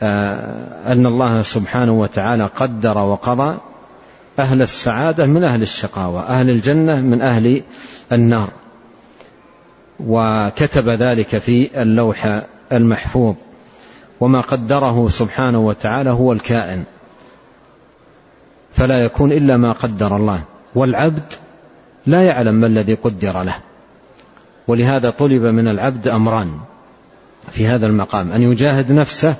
آه، 0.01 0.91
أن 0.91 1.05
الله 1.05 1.41
سبحانه 1.41 1.99
وتعالى 1.99 2.49
قدر 2.55 2.97
وقضى 2.97 3.57
أهل 4.39 4.61
السعادة 4.61 5.25
من 5.25 5.43
أهل 5.43 5.61
الشقاوة 5.61 6.21
أهل 6.21 6.49
الجنة 6.49 7.01
من 7.01 7.21
أهل 7.21 7.61
النار. 8.11 8.49
وكتب 9.99 10.89
ذلك 10.89 11.37
في 11.37 11.81
اللوح 11.81 12.41
المحفوظ. 12.71 13.35
وما 14.19 14.41
قدره 14.41 15.07
سبحانه 15.09 15.59
وتعالى 15.59 16.09
هو 16.09 16.33
الكائن. 16.33 16.83
فلا 18.73 19.03
يكون 19.03 19.31
إلا 19.31 19.57
ما 19.57 19.71
قدر 19.71 20.15
الله. 20.15 20.41
والعبد 20.75 21.33
لا 22.05 22.21
يعلم 22.21 22.55
ما 22.55 22.67
الذي 22.67 22.93
قدر 22.93 23.43
له. 23.43 23.55
ولهذا 24.67 25.09
طلب 25.09 25.41
من 25.43 25.67
العبد 25.67 26.07
أمران 26.07 26.59
في 27.51 27.67
هذا 27.67 27.85
المقام. 27.85 28.31
أن 28.31 28.41
يجاهد 28.41 28.91
نفسه 28.91 29.35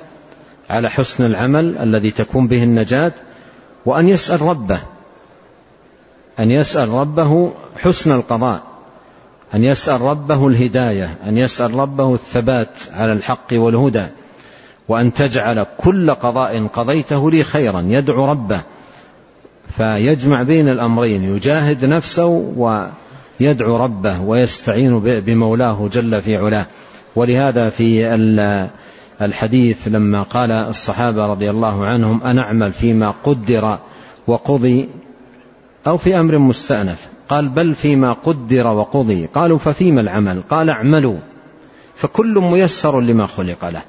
على 0.70 0.90
حسن 0.90 1.26
العمل 1.26 1.78
الذي 1.78 2.10
تكون 2.10 2.46
به 2.46 2.62
النجاة 2.62 3.12
وأن 3.86 4.08
يسأل 4.08 4.42
ربه 4.42 4.80
أن 6.38 6.50
يسأل 6.50 6.88
ربه 6.88 7.52
حسن 7.78 8.12
القضاء. 8.12 8.75
أن 9.56 9.64
يسأل 9.64 10.00
ربه 10.00 10.46
الهداية 10.46 11.18
أن 11.26 11.38
يسأل 11.38 11.74
ربه 11.74 12.14
الثبات 12.14 12.68
على 12.92 13.12
الحق 13.12 13.46
والهدى 13.52 14.06
وأن 14.88 15.12
تجعل 15.12 15.66
كل 15.76 16.10
قضاء 16.10 16.66
قضيته 16.66 17.30
لي 17.30 17.44
خيرا 17.44 17.80
يدعو 17.80 18.30
ربه. 18.30 18.60
فيجمع 19.76 20.42
بين 20.42 20.68
الأمرين 20.68 21.24
يجاهد 21.24 21.84
نفسه 21.84 22.54
يدعو 23.40 23.76
ربه 23.76 24.20
ويستعين 24.20 25.00
بمولاه 25.00 25.88
جل 25.92 26.22
في 26.22 26.36
علاه. 26.36 26.66
ولهذا 27.16 27.68
في 27.68 28.14
الحديث 29.22 29.88
لما 29.88 30.22
قال 30.22 30.52
الصحابة 30.52 31.26
رضي 31.26 31.50
الله 31.50 31.86
عنهم 31.86 32.22
أنعمل 32.22 32.72
فيما 32.72 33.14
قدر 33.24 33.78
وقضي 34.26 34.88
أو 35.86 35.96
في 35.96 36.20
أمر 36.20 36.38
مستأنف. 36.38 37.15
قال 37.28 37.48
بل 37.48 37.74
فيما 37.74 38.12
قدر 38.12 38.66
وقضي. 38.66 39.26
قالوا 39.26 39.58
ففيما 39.58 40.00
العمل؟ 40.00 40.42
قال 40.50 40.70
اعملوا. 40.70 41.16
فكل 41.96 42.38
ميسر 42.38 43.00
لما 43.00 43.26
خلق 43.26 43.68
له. 43.68 43.82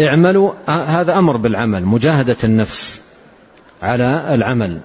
اعملوا 0.00 0.52
هذا 0.68 1.18
أمر 1.18 1.36
بالعمل 1.36 1.84
مجاهدة 1.84 2.36
النفس 2.44 3.02
على 3.82 4.34
العمل. 4.34 4.80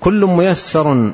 كل 0.00 0.26
ميسر 0.26 1.12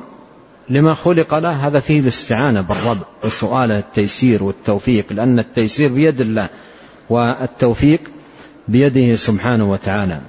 لما 0.69 0.95
خلق 0.95 1.35
له 1.35 1.67
هذا 1.67 1.81
فيه 1.81 2.01
الاستعانة 2.01 2.61
بالرب 2.61 2.99
وسؤال 3.25 3.73
التيسير 3.73 4.43
والتوفيق 4.43 5.13
لأن 5.13 5.39
التيسير 5.39 5.93
بيد 5.93 6.21
الله 6.21 6.49
والتوفيق 7.11 8.01
بيده 8.69 9.17
سبحانه 9.17 9.71
وتعالى. 9.71 10.21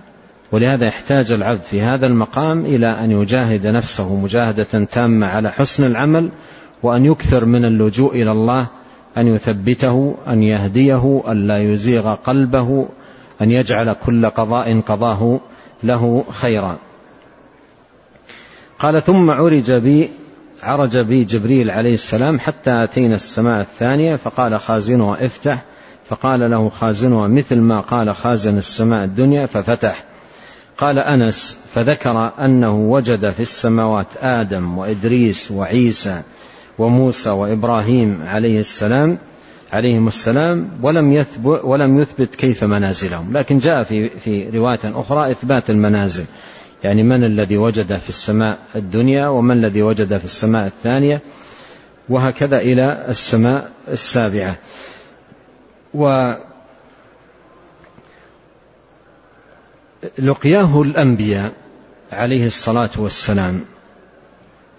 ولهذا 0.54 0.88
يحتاج 0.88 1.32
العبد 1.32 1.62
في 1.62 1.82
هذا 1.82 2.06
المقام 2.06 2.66
إلى 2.66 2.88
أن 2.88 3.12
يجاهد 3.12 3.68
نفسه 3.68 4.16
مجاهدة 4.16 4.86
تامة 4.92 5.28
على 5.28 5.52
حسن 5.52 5.86
العمل 5.86 6.32
وأن 6.84 7.06
يكثر 7.06 7.46
من 7.46 7.66
اللجوء 7.66 8.22
إلى 8.22 8.32
الله 8.32 8.68
أن 9.18 9.28
يثبته 9.28 10.16
أن 10.28 10.44
يهديه 10.44 11.24
أن 11.28 11.48
لا 11.48 11.58
يزيغ 11.58 12.16
قلبه 12.16 12.88
أن 13.42 13.52
يجعل 13.52 13.94
كل 13.94 14.30
قضاء 14.30 14.80
قضاه 14.80 15.39
له 15.84 16.26
خيرا. 16.32 16.78
قال 18.80 19.02
ثم 19.04 19.32
عرج 19.32 19.72
بي 19.72 20.10
عرج 20.63 20.98
بي 20.98 21.24
جبريل 21.24 21.72
عليه 21.72 21.94
السلام 21.94 22.39
حتى 22.39 22.84
أتينا 22.84 23.16
السماء 23.16 23.62
الثانية 23.62 24.16
فقال 24.16 24.60
خازنها 24.60 25.26
افتح. 25.26 25.63
فقال 26.06 26.52
له 26.52 26.70
خازنها 26.70 27.28
مثل 27.28 27.56
ما 27.56 27.80
قال 27.80 28.16
خازن 28.16 28.58
السماء 28.58 29.04
الدنيا 29.04 29.46
ففتح. 29.46 30.12
قال 30.77 30.99
أنس 30.99 31.57
فذكر 31.73 32.31
أنه 32.39 32.75
وجد 32.75 33.31
في 33.31 33.39
السماوات 33.39 34.07
آدم 34.21 34.77
وإدريس 34.77 35.51
وعيسى 35.51 36.21
وموسى 36.77 37.29
وإبراهيم 37.29 38.23
عليه 38.27 38.59
السلام 38.59 39.17
عليهم 39.73 40.07
السلام 40.07 40.69
ولم 40.81 41.13
يثبت 41.13 41.62
ولم 41.63 41.99
يثبت 41.99 42.36
كيف 42.36 42.63
منازلهم. 42.63 43.38
لكن 43.38 43.57
جاء 43.57 43.83
في 43.83 44.09
في 44.09 44.49
رواية 44.49 44.79
أخرى 44.83 45.31
إثبات 45.31 45.69
المنازل. 45.69 46.25
يعني 46.83 47.03
من 47.03 47.23
الذي 47.23 47.57
وجد 47.57 47.97
في 47.97 48.09
السماء 48.09 48.57
الدنيا 48.75 49.27
ومن 49.27 49.65
الذي 49.65 49.81
وجد 49.81 50.17
في 50.17 50.25
السماء 50.25 50.67
الثانية 50.67 51.21
وهكذا 52.09 52.57
إلى 52.57 53.05
السماء 53.09 53.71
السابعة. 53.88 54.55
و 55.93 56.33
لقياه 60.20 60.82
الأنبياء 60.82 61.52
عليه 62.12 62.46
الصلاة 62.46 62.89
والسلام. 62.98 63.62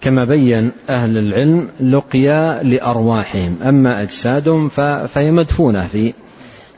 كما 0.01 0.25
بين 0.25 0.71
أهل 0.89 1.17
العلم 1.17 1.69
لقيا 1.79 2.63
لأرواحهم 2.63 3.57
أما 3.63 4.01
أجسادهم 4.01 4.69
فهي 4.69 5.31
مدفونة 5.31 5.87
في 5.87 6.13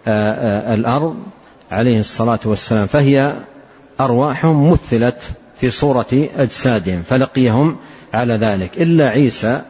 آه، 0.08 0.32
آه، 0.34 0.74
الأرض 0.74 1.16
عليه 1.72 2.00
الصلاة 2.00 2.40
والسلام. 2.46 2.88
فهي 2.88 3.34
أرواحهم 4.00 4.72
مثلت 4.72 5.22
في 5.60 5.70
صورة 5.70 6.30
أجسادهم 6.36 7.02
فلقيهم 7.02 7.78
على 8.14 8.34
ذلك. 8.34 8.82
إلا 8.82 9.10
عيسى 9.10 9.62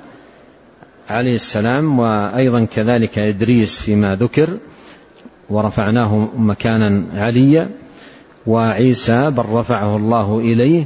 عليه 1.09 1.35
السلام 1.35 1.99
وأيضا 1.99 2.65
كذلك 2.75 3.19
إدريس 3.19 3.79
فيما 3.79 4.15
ذكر 4.15 4.57
ورفعناه 5.49 6.29
مكانا 6.37 7.03
عليا. 7.13 7.69
وعيسى 8.47 9.31
بل 9.31 9.45
رفعه 9.45 9.97
الله 9.97 10.39
إليه 10.39 10.85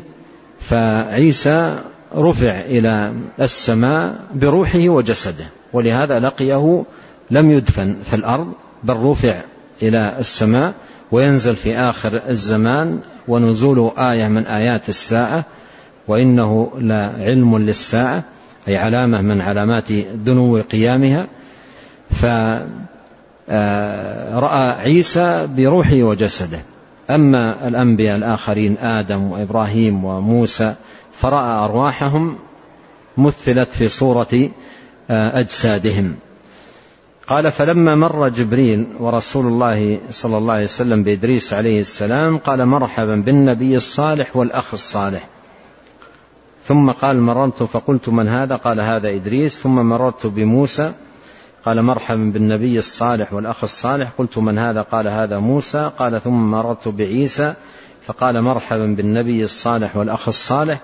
فعيسى 0.59 1.79
رفع 2.15 2.59
إلى 2.59 3.13
السماء 3.41 4.15
بروحه 4.35 4.89
وجسده 4.89 5.45
ولهذا 5.73 6.19
لقيه 6.19 6.83
لم 7.31 7.51
يدفن 7.51 7.95
في 8.03 8.15
الأرض 8.15 8.47
بل 8.83 8.95
رفع 8.95 9.41
إلى 9.81 10.15
السماء 10.19 10.73
وينزل 11.11 11.55
في 11.55 11.77
آخر 11.77 12.21
الزمان 12.29 12.99
ونزول 13.27 13.91
آية 13.97 14.27
من 14.27 14.47
آيات 14.47 14.89
الساعة 14.89 15.45
وإنه 16.07 16.71
لعلم 16.77 17.57
للساعة 17.57 18.23
أي 18.67 18.77
علامة 18.77 19.21
من 19.21 19.41
علامات 19.41 19.91
دنو 20.15 20.61
قيامها. 20.61 21.27
فرأى 22.11 22.71
عيسى 24.81 25.47
بروحه 25.57 25.95
وجسده. 25.95 26.59
أما 27.11 27.67
الأنبياء 27.67 28.17
الآخرين 28.17 28.77
آدم 28.77 29.31
وإبراهيم 29.31 30.05
وموسى 30.05 30.75
فرأى 31.13 31.65
أرواحهم 31.65 32.35
مثلت 33.17 33.71
في 33.71 33.87
صورة 33.89 34.49
أجسادهم. 35.09 36.15
قال 37.27 37.51
فلما 37.51 37.95
مر 37.95 38.29
جبريل 38.29 38.87
ورسول 38.99 39.45
الله 39.45 39.99
صلى 40.09 40.37
الله 40.37 40.53
عليه 40.53 40.63
وسلم 40.63 41.03
بإدريس 41.03 41.53
عليه 41.53 41.79
السلام 41.79 42.37
قال 42.37 42.65
مرحبا 42.65 43.15
بالنبي 43.15 43.75
الصالح 43.75 44.37
والأخ 44.37 44.73
الصالح. 44.73 45.27
ثم 46.63 46.91
قال 46.91 47.21
مررت؟ 47.21 47.63
فقلت 47.63 48.09
من 48.09 48.27
هذا؟ 48.27 48.55
قال 48.55 48.81
هذا 48.81 49.09
إدريس. 49.09 49.59
ثم 49.59 49.75
مررت 49.75 50.27
بموسى 50.27 50.91
قال 51.65 51.81
مرحبا 51.81 52.31
بالنبي 52.33 52.79
الصالح 52.79 53.33
والأخ 53.33 53.63
الصالح. 53.63 54.11
قلت 54.17 54.37
من 54.37 54.57
هذا؟ 54.57 54.81
قال 54.81 55.07
هذا 55.07 55.39
موسى. 55.39 55.91
قال 55.97 56.21
ثم 56.21 56.51
مررت 56.51 56.87
بعيسى. 56.87 57.53
فقال 58.03 58.41
مرحبا 58.41 58.85
بالنبي 58.85 59.43
الصالح 59.43 59.95
والأخ 59.95 60.27
الصالح. 60.27 60.79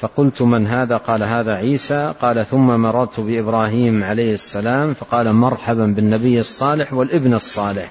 فقلت 0.00 0.42
من 0.42 0.66
هذا؟ 0.66 0.96
قال 0.96 1.22
هذا 1.22 1.54
عيسى. 1.54 2.14
قال 2.20 2.46
ثم 2.46 2.66
مررت 2.66 3.20
بإبراهيم 3.20 4.04
عليه 4.04 4.34
السلام. 4.34 4.94
فقال 4.94 5.32
مرحبا 5.32 5.86
بالنبي 5.86 6.40
الصالح 6.40 6.92
والابن 6.92 7.34
الصالح. 7.34 7.90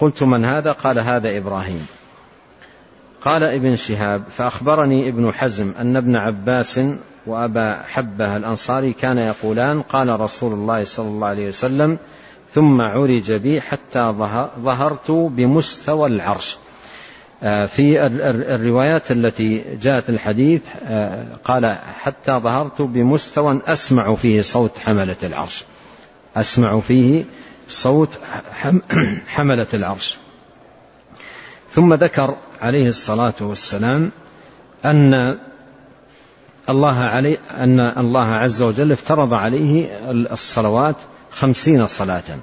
قلت 0.00 0.22
من 0.22 0.44
هذا؟ 0.44 0.72
قال 0.72 0.98
هذا 0.98 1.38
إبراهيم. 1.38 1.86
قال 3.22 3.44
ابن 3.44 3.76
شهاب 3.76 4.22
فأخبرني 4.30 5.08
ابن 5.08 5.32
حزم 5.32 5.72
أن 5.80 5.96
ابن 5.96 6.16
عباس 6.16 6.80
وأبا 7.26 7.82
حبة 7.82 8.36
الأنصاري 8.36 8.92
كان 8.92 9.18
يقولان 9.18 9.82
قال 9.82 10.20
رسول 10.20 10.52
الله 10.52 10.84
صلى 10.84 11.08
الله 11.08 11.26
عليه 11.26 11.48
وسلم 11.48 11.98
ثم 12.54 12.80
عرج 12.80 13.32
بي 13.32 13.60
حتى 13.60 14.14
ظهرت 14.60 15.10
بمستوى 15.10 16.08
العرش. 16.08 16.56
آه، 17.42 17.66
في 17.66 18.06
الروايات 18.54 19.10
التي 19.12 19.64
جاءت 19.82 20.10
الحديث 20.10 20.62
آه، 20.82 21.26
قال 21.44 21.78
حتى 22.02 22.32
ظهرت 22.32 22.82
بمستوى 22.82 23.60
أسمع 23.66 24.14
فيه 24.14 24.40
صوت 24.40 24.78
حملة 24.78 25.16
العرش. 25.22 25.64
أسمع 26.36 26.80
فيه 26.80 27.24
صوت 27.68 28.18
حملة 29.34 29.66
العرش. 29.74 30.18
ثم 31.70 31.94
ذكر 31.94 32.34
عليه 32.62 32.88
الصلاة 32.88 33.34
والسلام 33.40 34.10
أن 34.84 35.38
الله 36.68 36.98
عليه 36.98 37.38
أن 37.50 37.80
الله 37.80 38.24
عز 38.24 38.62
وجل 38.62 38.92
افترض 38.92 39.34
عليه 39.34 39.88
الصلوات 40.10 40.96
خمسين 41.30 41.86
صلاة. 41.86 42.38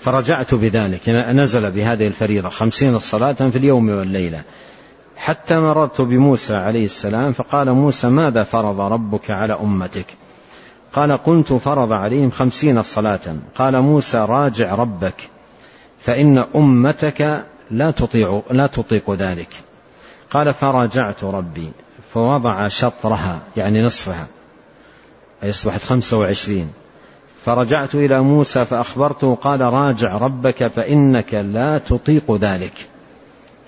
فرجعت 0.00 0.54
بذلك 0.54 1.08
نزل 1.08 1.70
بهذه 1.70 2.06
الفريضة 2.06 2.48
خمسين 2.48 2.98
صلاة 2.98 3.32
في 3.32 3.58
اليوم 3.58 3.88
والليلة. 3.88 4.42
حتى 5.16 5.58
مررت 5.58 6.00
بموسى 6.00 6.54
عليه 6.54 6.84
السلام 6.84 7.32
فقال 7.32 7.72
موسى 7.72 8.08
ماذا 8.08 8.42
فرض 8.42 8.80
ربك 8.80 9.30
على 9.30 9.52
أمتك؟ 9.52 10.06
قال 10.92 11.16
قلت 11.16 11.52
فرض 11.52 11.92
عليهم 11.92 12.30
خمسين 12.30 12.82
صلاة. 12.82 13.36
قال 13.54 13.80
موسى 13.80 14.18
راجع 14.18 14.74
ربك 14.74 15.28
فإن 16.00 16.38
أمتك 16.56 17.44
لا 17.70 17.90
تطيع 17.90 18.42
لا 18.50 18.66
تطيق 18.66 19.10
ذلك. 19.10 19.48
قال 20.30 20.54
فراجعت 20.54 21.24
ربي. 21.24 21.72
فوضع 22.18 22.68
شطرها 22.68 23.40
يعني 23.56 23.82
نصفها. 23.82 24.26
أي 25.42 25.50
أصبحت 25.50 25.82
خمسة 25.82 26.18
وعشرين. 26.18 26.68
فرجعت 27.44 27.94
إلى 27.94 28.20
موسى 28.20 28.64
فأخبرته 28.64 29.34
قال 29.34 29.60
راجع 29.60 30.16
ربك 30.16 30.66
فإنك 30.66 31.34
لا 31.34 31.78
تطيق 31.78 32.36
ذلك. 32.40 32.72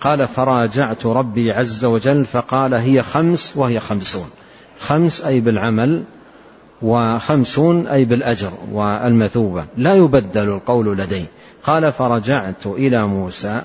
قال 0.00 0.28
فراجعت 0.28 1.06
ربي 1.06 1.52
عز 1.52 1.84
وجل 1.84 2.24
فقال 2.24 2.74
هي 2.74 3.02
خمس 3.02 3.56
وهي 3.56 3.80
خمسون. 3.80 4.30
خمس 4.80 5.24
أي 5.24 5.40
بالعمل 5.40 6.04
وخمسون 6.82 7.86
أي 7.86 8.04
بالأجر 8.04 8.52
والمثوبة. 8.72 9.64
لا 9.76 9.94
يبدل 9.94 10.48
القول 10.48 10.98
لدي 10.98 11.24
قال 11.62 11.92
فرجعت 11.92 12.66
إلى 12.66 13.06
موسى 13.06 13.62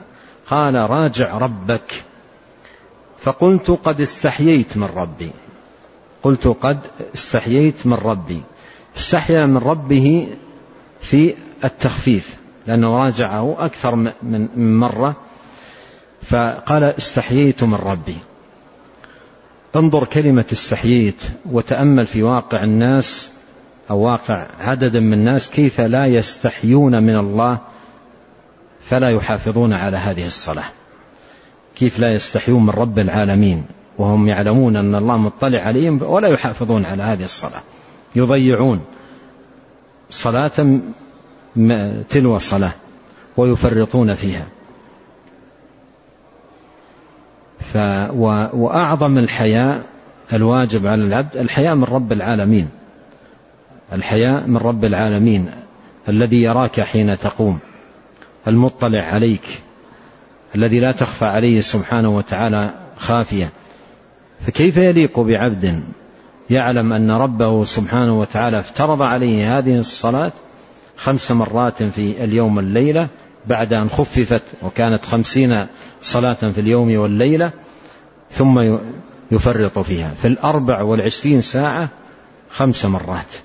قال 0.49 0.75
راجع 0.75 1.37
ربك. 1.37 2.03
فقلت 3.25 3.71
قد 3.71 4.01
استحييت 4.01 4.77
من 4.77 4.89
ربي. 4.95 5.31
قلت 6.23 6.47
قد 6.47 6.79
استحييت 7.15 7.87
من 7.87 7.93
ربي. 7.93 8.41
استحيا 8.97 9.45
من 9.45 9.57
ربه 9.57 10.27
في 11.01 11.35
التخفيف 11.63 12.35
لأنه 12.67 12.97
راجعه 12.97 13.55
أكثر 13.59 13.95
من 14.23 14.77
مرة. 14.79 15.15
فقال 16.23 16.83
استحييت 16.83 17.63
من 17.63 17.73
ربي. 17.73 18.17
انظر 19.75 20.05
كلمة 20.05 20.45
استحييت 20.53 21.21
وتأمل 21.45 22.05
في 22.05 22.23
واقع 22.23 22.63
الناس 22.63 23.31
أو 23.89 23.99
واقع 23.99 24.47
عدد 24.59 24.97
من 24.97 25.13
الناس 25.13 25.49
كيف 25.49 25.81
لا 25.81 26.05
يستحيون 26.05 27.03
من 27.03 27.15
الله 27.15 27.57
فلا 28.89 29.09
يحافظون 29.09 29.73
على 29.73 29.97
هذه 29.97 30.27
الصلاة. 30.27 30.84
كيف 31.75 31.99
لا 31.99 32.13
يستحيون 32.13 32.63
من 32.63 32.69
رب 32.69 32.99
العالمين؟ 32.99 33.63
وهم 33.97 34.27
يعلمون 34.27 34.75
أن 34.75 34.95
الله 34.95 35.17
مطلع 35.17 35.59
عليهم 35.59 36.01
ولا 36.01 36.27
يحافظون 36.27 36.85
على 36.85 37.03
هذه 37.03 37.23
الصلاة. 37.23 37.61
يضيعون 38.15 38.81
صلاة 40.09 40.79
تلو 42.09 42.39
صلاة 42.39 42.71
ويفرطون 43.37 44.13
فيها. 44.13 44.45
ف 47.59 47.77
وأعظم 48.53 49.17
الحياء 49.17 49.83
الواجب 50.33 50.87
على 50.87 51.01
العبد 51.03 51.37
الحياء 51.37 51.75
من 51.75 51.83
رب 51.83 52.11
العالمين. 52.11 52.69
الحياء 53.93 54.47
من 54.47 54.57
رب 54.57 54.85
العالمين 54.85 55.51
الذي 56.09 56.41
يراك 56.41 56.81
حين 56.81 57.19
تقوم 57.19 57.59
المطلع 58.47 59.01
عليك 59.01 59.61
الذي 60.55 60.79
لا 60.79 60.91
تخفى 60.91 61.25
عليه 61.25 61.61
سبحانه 61.61 62.17
وتعالى 62.17 62.73
خافية. 62.97 63.51
فكيف 64.47 64.77
يليق 64.77 65.19
بعبد 65.19 65.83
يعلم 66.49 66.93
أن 66.93 67.11
ربه 67.11 67.63
سبحانه 67.63 68.19
وتعالى 68.19 68.59
افترض 68.59 69.01
عليه 69.01 69.57
هذه 69.57 69.77
الصلاة 69.77 70.31
خمس 70.97 71.31
مرات 71.31 71.83
في 71.83 72.23
اليوم 72.23 72.57
والليلة 72.57 73.07
بعد 73.47 73.73
أن 73.73 73.89
خففت 73.89 74.43
وكانت 74.63 75.05
خمسين 75.05 75.67
صلاة 76.01 76.33
في 76.33 76.61
اليوم 76.61 76.97
والليلة 76.97 77.51
ثم 78.31 78.77
يفرط 79.31 79.79
فيها. 79.79 80.11
في 80.21 80.27
الأربع 80.27 80.81
والعشرين 80.81 81.41
ساعة 81.41 81.89
خمس 82.51 82.85
مرات. 82.85 83.35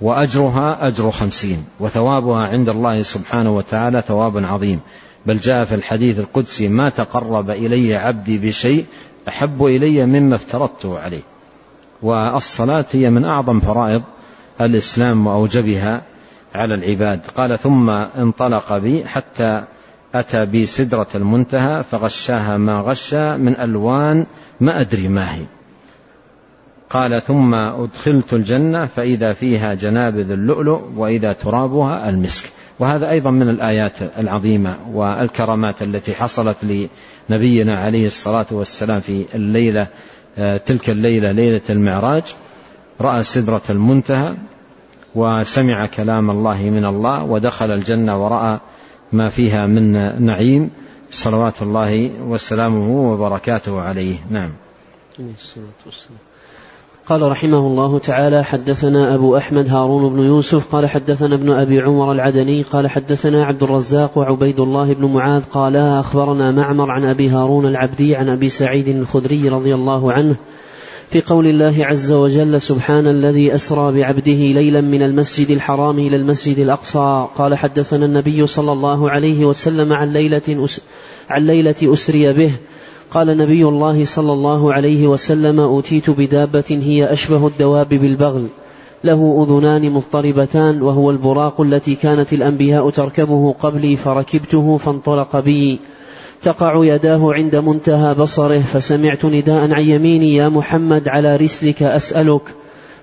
وأجرها 0.00 0.86
أجر 0.86 1.10
خمسين. 1.10 1.64
وثوابها 1.80 2.48
عند 2.48 2.68
الله 2.68 3.02
سبحانه 3.02 3.56
وتعالى 3.56 4.02
ثواب 4.02 4.44
عظيم. 4.44 4.80
بل 5.26 5.38
جاء 5.38 5.64
في 5.64 5.74
الحديث 5.74 6.18
القدسي 6.18 6.68
ما 6.68 6.88
تقرب 6.88 7.50
إلي 7.50 7.96
عبدي 7.96 8.38
بشيء 8.38 8.84
أحب 9.28 9.64
إلي 9.64 10.06
مما 10.06 10.34
افترضته 10.34 10.98
عليه. 10.98 11.22
والصلاة 12.02 12.86
هي 12.92 13.10
من 13.10 13.24
أعظم 13.24 13.60
فرائض 13.60 14.02
الإسلام 14.60 15.26
وأوجبها 15.26 16.02
على 16.54 16.74
العباد. 16.74 17.20
قال 17.36 17.58
ثم 17.58 17.90
انطلق 17.90 18.78
بي 18.78 19.04
حتى 19.04 19.64
أتى 20.14 20.46
بي 20.46 20.66
سدرة 20.66 21.08
المنتهى 21.14 21.84
فغشاها 21.84 22.56
ما 22.56 22.80
غشا 22.80 23.36
من 23.36 23.56
ألوان 23.56 24.26
ما 24.60 24.80
أدري 24.80 25.08
ما 25.08 25.34
هي. 25.34 25.44
قال 26.90 27.22
ثم 27.22 27.54
أدخلت 27.54 28.32
الجنة 28.32 28.86
فإذا 28.86 29.32
فيها 29.32 29.74
جنابذ 29.74 30.30
اللؤلؤ 30.30 30.80
وإذا 30.96 31.32
ترابها 31.32 32.08
المسك. 32.08 32.50
وهذا 32.78 33.10
أيضا 33.10 33.30
من 33.30 33.48
الآيات 33.48 34.02
العظيمة 34.18 34.76
والكرامات 34.92 35.82
التي 35.82 36.14
حصلت 36.14 36.88
لنبينا 37.30 37.78
عليه 37.78 38.06
الصلاة 38.06 38.46
والسلام 38.50 39.00
في 39.00 39.24
الليلة 39.34 39.86
آه، 40.38 40.56
تلك 40.56 40.90
الليلة 40.90 41.32
ليلة 41.32 41.60
المعراج. 41.70 42.22
رأى 43.00 43.22
سدرة 43.22 43.62
المنتهى 43.70 44.34
وسمع 45.14 45.86
كلام 45.86 46.30
الله 46.30 46.62
من 46.62 46.84
الله 46.84 47.24
ودخل 47.24 47.70
الجنة 47.70 48.24
ورأى 48.24 48.58
ما 49.12 49.28
فيها 49.28 49.66
من 49.66 49.92
نعيم. 50.26 50.70
صلوات 51.10 51.62
الله 51.62 52.10
وسلامه 52.20 53.12
وبركاته 53.12 53.80
عليه. 53.80 54.16
نعم. 54.30 54.50
قال 57.08 57.22
رحمه 57.22 57.58
الله 57.58 57.98
تعالى 57.98 58.44
حدثنا 58.44 59.14
أبو 59.14 59.36
أحمد 59.36 59.68
هارون 59.68 60.12
بن 60.12 60.22
يوسف 60.22 60.72
قال 60.72 60.86
حدثنا 60.88 61.34
ابن 61.34 61.50
أبي 61.50 61.80
عمر 61.80 62.12
العدني 62.12 62.62
قال 62.62 62.90
حدثنا 62.90 63.44
عبد 63.44 63.62
الرزاق 63.62 64.18
وعبيد 64.18 64.60
الله 64.60 64.92
بن 64.92 65.04
معاذ 65.04 65.42
قالا 65.44 66.00
أخبرنا 66.00 66.50
معمر 66.50 66.90
عن 66.90 67.04
أبي 67.04 67.28
هارون 67.28 67.66
العبدي 67.66 68.16
عن 68.16 68.28
أبي 68.28 68.48
سعيد 68.48 68.88
الخدري 68.88 69.48
رضي 69.48 69.74
الله 69.74 70.12
عنه 70.12 70.36
في 71.10 71.20
قول 71.20 71.46
الله 71.46 71.74
عز 71.80 72.12
وجل 72.12 72.60
سبحان 72.60 73.06
الذي 73.06 73.54
أسرى 73.54 73.92
بعبده 73.92 74.32
ليلا 74.32 74.80
من 74.80 75.02
المسجد 75.02 75.50
الحرام 75.50 75.98
إلى 75.98 76.16
المسجد 76.16 76.58
الأقصى. 76.58 77.26
قال 77.36 77.54
حدثنا 77.54 78.06
النبي 78.06 78.46
صلى 78.46 78.72
الله 78.72 79.10
عليه 79.10 79.44
وسلم 79.44 79.92
عن 79.92 80.12
ليلة 80.12 80.64
أس 80.64 80.80
عن 81.30 81.46
ليلة 81.46 81.76
أسري 81.82 82.32
به 82.32 82.52
قال 83.10 83.36
نبي 83.36 83.64
الله 83.64 84.04
صلى 84.04 84.32
الله 84.32 84.72
عليه 84.72 85.06
وسلم 85.06 85.60
أوتيت 85.60 86.10
بدابة 86.10 86.80
هي 86.82 87.12
أشبه 87.12 87.46
الدواب 87.46 87.88
بالبغل. 87.88 88.46
له 89.04 89.46
أذنان 89.48 89.90
مضطربتان 89.90 90.82
وهو 90.82 91.10
البراق 91.10 91.60
التي 91.60 91.94
كانت 91.94 92.32
الأنبياء 92.32 92.90
تركبه 92.90 93.52
قبلي 93.52 93.96
فركبته 93.96 94.76
فانطلق 94.76 95.40
بي. 95.40 95.78
تقع 96.42 96.84
يداه 96.84 97.32
عند 97.32 97.56
منتهى 97.56 98.14
بصره 98.14 98.58
فسمعت 98.58 99.24
نداء 99.24 99.72
عن 99.72 99.82
يميني 99.82 100.34
يا 100.34 100.48
محمد 100.48 101.08
على 101.08 101.36
رسلك 101.36 101.82
أسألك. 101.82 102.42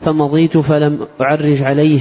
فمضيت 0.01 0.57
فلم 0.57 0.99
أعرج 1.21 1.63
عليه. 1.63 1.99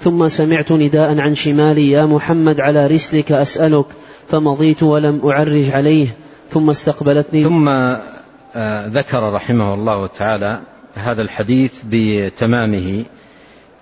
ثم 0.00 0.28
سمعت 0.28 0.72
نداء 0.72 1.18
عن 1.18 1.34
شمالي 1.34 1.90
يا 1.90 2.06
محمد 2.06 2.60
على 2.60 2.86
رسلك 2.86 3.32
أسألك. 3.32 3.86
فمضيت 4.28 4.82
ولم 4.82 5.20
أعرج 5.24 5.70
عليه. 5.70 6.06
ثم 6.52 6.70
استقبلتني. 6.70 7.44
ثم 7.44 7.68
آه، 7.68 8.86
ذكر 8.86 9.32
رحمه 9.32 9.74
الله 9.74 10.06
تعالى 10.06 10.60
هذا 10.94 11.22
الحديث 11.22 11.72
بتمامه 11.90 13.04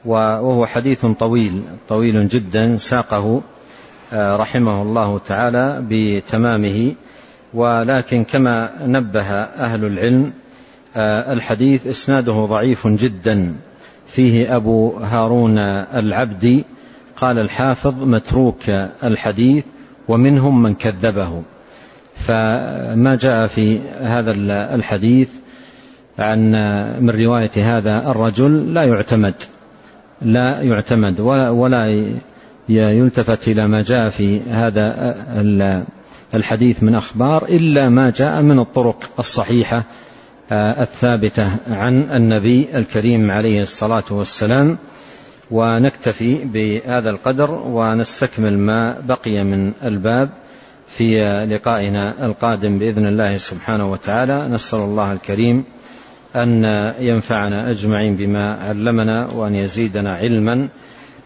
وهو 0.05 0.67
حديث 0.67 1.07
طويل 1.07 1.63
طويل 1.89 2.29
جدا 2.29 2.77
ساقه 2.77 3.43
آه، 4.13 4.37
رحمه 4.37 4.83
الله 4.83 5.19
تعالى 5.19 5.85
بتمامه. 5.89 6.95
ولكن 7.55 8.25
كما 8.25 8.73
نبه 8.87 9.31
أهل 9.43 9.85
العلم 9.85 10.33
آه، 10.97 11.33
الحديث 11.33 11.87
إسناده 11.87 12.33
ضعيف 12.33 12.87
جدا. 12.87 13.55
فيه 14.07 14.57
أبو 14.57 14.97
هارون 14.97 15.59
العبدي 15.59 16.65
قال 17.17 17.39
الحافظ 17.39 18.03
متروك 18.03 18.69
الحديث 19.05 19.65
ومنهم 20.09 20.63
من 20.63 20.75
كذبه. 20.75 21.43
فما 22.27 23.19
جاء 23.21 23.47
في 23.47 23.81
هذا 24.01 24.31
الحديث 24.75 25.29
عن 26.19 26.53
من 27.01 27.11
رواية 27.11 27.51
هذا 27.79 28.11
الرجل 28.11 28.75
لا 28.75 28.85
يعتمد 28.85 29.35
لا 30.23 30.63
يعتمد 30.63 31.21
ولا, 31.21 31.51
ولا 31.51 32.11
يلتفت 32.69 33.49
إلى 33.49 33.69
ما 33.69 33.83
جاء 33.83 34.09
في 34.09 34.41
هذا 34.41 35.17
الحديث 36.35 36.83
من 36.83 36.95
أخبار 36.95 37.45
إلا 37.45 37.89
ما 37.89 38.11
جاء 38.11 38.43
من 38.43 38.59
الطرق 38.59 39.11
الصحيحة 39.19 39.85
الثابتة 40.53 41.57
عن 41.69 42.11
النبي 42.13 42.69
الكريم 42.75 43.31
عليه 43.31 43.63
الصلاة 43.63 44.05
والسلام. 44.11 44.79
ونكتفي 45.51 46.35
بهذا 46.45 47.11
القدر 47.11 47.51
ونستكمل 47.51 48.59
ما 48.59 49.01
بقي 49.01 49.45
من 49.45 49.73
الباب. 49.85 50.29
في 50.91 51.21
لقائنا 51.51 52.27
القادم 52.27 52.79
بإذن 52.79 53.07
الله 53.07 53.37
سبحانه 53.37 53.91
وتعالى. 53.93 54.49
نسأل 54.49 54.79
الله 54.79 55.13
الكريم 55.13 55.65
أن 56.37 56.65
ينفعنا 57.01 57.71
أجمعين 57.71 58.17
بما 58.17 58.55
علمنا 58.55 59.29
وأن 59.35 59.55
يزيدنا 59.55 60.15
علما 60.15 60.69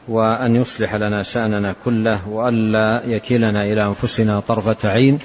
وأن 0.09 0.57
يصلح 0.57 0.95
لنا 0.95 1.23
شأننا 1.23 1.75
كله 1.85 2.29
والا 2.29 3.03
يكلنا 3.07 3.65
إلى 3.65 3.87
أنفسنا 3.87 4.41
طرفة 4.41 4.89
عين 4.89 5.19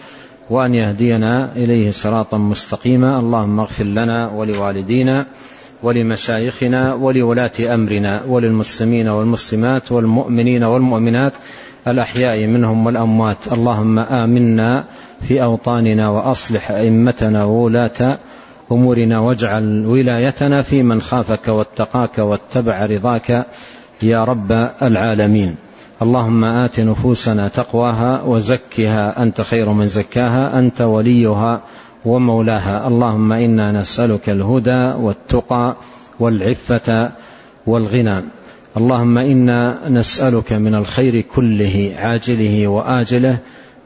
وأن 0.49 0.75
يهدينا 0.75 1.55
إليه 1.55 1.91
صراطا 1.91 2.37
مستقيما. 2.37 3.19
اللهم 3.19 3.59
اغفر 3.59 3.83
لنا 3.83 4.27
ولوالدينا 4.27 5.25
ولمشايخنا 5.83 6.93
ولولاة 6.93 7.51
أمرنا 7.59 8.23
وللمسلمين 8.27 9.07
والمسلمات 9.07 9.91
والمؤمنين 9.91 10.63
والمؤمنات 10.63 11.33
الأحياء 11.87 12.47
منهم 12.47 12.85
والأموات. 12.85 13.37
اللهم 13.51 13.99
آمنا 13.99 14.83
في 15.21 15.43
أوطاننا 15.43 16.09
وأصلح 16.09 16.71
أئمتنا 16.71 17.43
وولاة 17.43 18.19
أمورنا 18.71 19.19
واجعل 19.19 19.85
ولايتنا 19.85 20.61
في 20.61 20.83
من 20.83 21.01
خافك 21.01 21.47
واتقاك 21.47 22.17
واتبع 22.17 22.85
رضاك 22.85 23.45
يا 24.01 24.23
رب 24.23 24.51
العالمين. 24.81 25.55
اللهم 26.01 26.43
آت 26.43 26.79
نفوسنا 26.79 27.47
تقواها 27.47 28.23
وزكها. 28.23 29.23
أنت 29.23 29.41
خير 29.41 29.69
من 29.69 29.87
زكاها. 29.87 30.59
أنت 30.59 30.81
وليها. 30.81 31.61
ومولاها. 32.05 32.87
اللهم 32.87 33.31
إنا 33.31 33.71
نسألك 33.71 34.29
الهدى 34.29 34.93
والتقى 35.03 35.75
والعفة 36.19 37.11
والغنى. 37.67 38.21
اللهم 38.77 39.17
إنا 39.17 39.89
نسألك 39.89 40.53
من 40.53 40.75
الخير 40.75 41.21
كله 41.21 41.91
عاجله 41.97 42.67
وآجله 42.67 43.37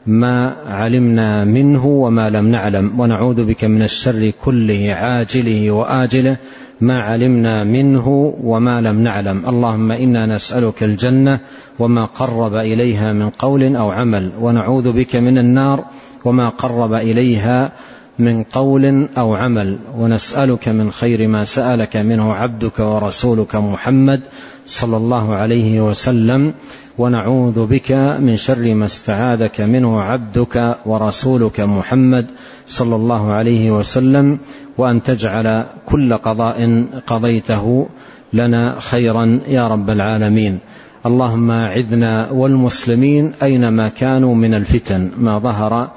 ما 0.06 0.56
علمنا 0.66 1.44
منه 1.44 1.86
وما 1.86 2.30
لم 2.30 2.48
نعلم. 2.48 3.00
ونعوذ 3.00 3.44
بك 3.44 3.64
من 3.64 3.82
الشر 3.82 4.32
كله 4.44 4.94
عاجله 4.94 5.70
وآجله 5.70 6.36
ما 6.80 7.00
علمنا 7.00 7.64
منه 7.64 8.34
وما 8.44 8.80
لم 8.80 9.00
نعلم. 9.00 9.42
اللهم 9.48 9.92
إنا 9.92 10.26
نسألك 10.26 10.82
الجنة 10.82 11.40
وما 11.78 12.04
قرب 12.04 12.54
إليها 12.54 13.12
من 13.12 13.30
قول 13.30 13.76
أو 13.76 13.90
عمل. 13.90 14.32
ونعوذ 14.40 14.92
بك 14.92 15.16
من 15.16 15.38
النار 15.38 15.84
وما 16.24 16.48
قرب 16.48 16.92
إليها 16.94 17.72
من 18.18 18.42
قول 18.42 19.08
أو 19.18 19.34
عمل 19.34 19.78
ونسألك 19.98 20.68
من 20.68 20.90
خير 20.90 21.28
ما 21.28 21.44
سألك 21.44 21.96
منه 21.96 22.32
عبدك 22.34 22.78
ورسولك 22.78 23.56
محمد 23.56 24.20
صلى 24.66 24.96
الله 24.96 25.34
عليه 25.34 25.80
وسلم 25.80 26.54
ونعوذ 26.98 27.66
بك 27.66 27.92
من 28.20 28.36
شر 28.36 28.74
ما 28.74 28.86
استعاذك 28.86 29.60
منه 29.60 30.00
عبدك 30.00 30.76
ورسولك 30.86 31.60
محمد 31.60 32.26
صلى 32.66 32.96
الله 32.96 33.32
عليه 33.32 33.70
وسلم 33.78 34.38
وأن 34.78 35.02
تجعل 35.02 35.66
كل 35.86 36.14
قضاء 36.14 36.86
قضيته 37.06 37.86
لنا 38.32 38.80
خيرا 38.80 39.40
يا 39.48 39.68
رب 39.68 39.90
العالمين. 39.90 40.58
اللهم 41.06 41.50
اعذنا 41.50 42.30
والمسلمين 42.30 43.32
أينما 43.42 43.88
كانوا 43.88 44.34
من 44.34 44.54
الفتن 44.54 45.10
ما 45.18 45.38
ظهر 45.38 45.90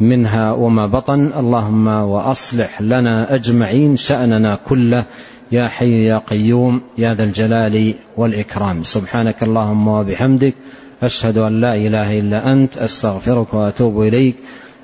منها 0.00 0.52
وما 0.52 0.86
بطن. 0.86 1.32
اللهم 1.32 1.86
وأصلح 1.86 2.82
لنا 2.82 3.34
أجمعين 3.34 3.96
شأننا 3.96 4.58
كله. 4.68 5.04
يا 5.52 5.68
حي 5.68 6.04
يا 6.04 6.18
قيوم 6.18 6.80
يا 6.98 7.14
ذا 7.14 7.24
الجلال 7.24 7.94
والإكرام. 8.16 8.82
سبحانك 8.82 9.42
اللهم 9.42 9.88
وبحمدك 9.88 10.54
أشهد 11.02 11.38
أن 11.38 11.60
لا 11.60 11.74
إله 11.74 12.20
إلا 12.20 12.52
أنت 12.52 12.78
أستغفرك 12.78 13.54
وأتوب 13.54 14.02
إليك. 14.02 14.36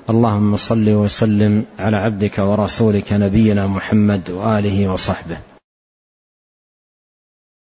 اللهم 0.09 0.55
صل 0.55 0.89
وسلم 0.89 1.63
على 1.79 1.97
عبدك 1.97 2.39
ورسولك 2.39 3.13
نبينا 3.13 3.67
محمد 3.67 4.29
وآله 4.29 4.93
وصحبه. 4.93 5.50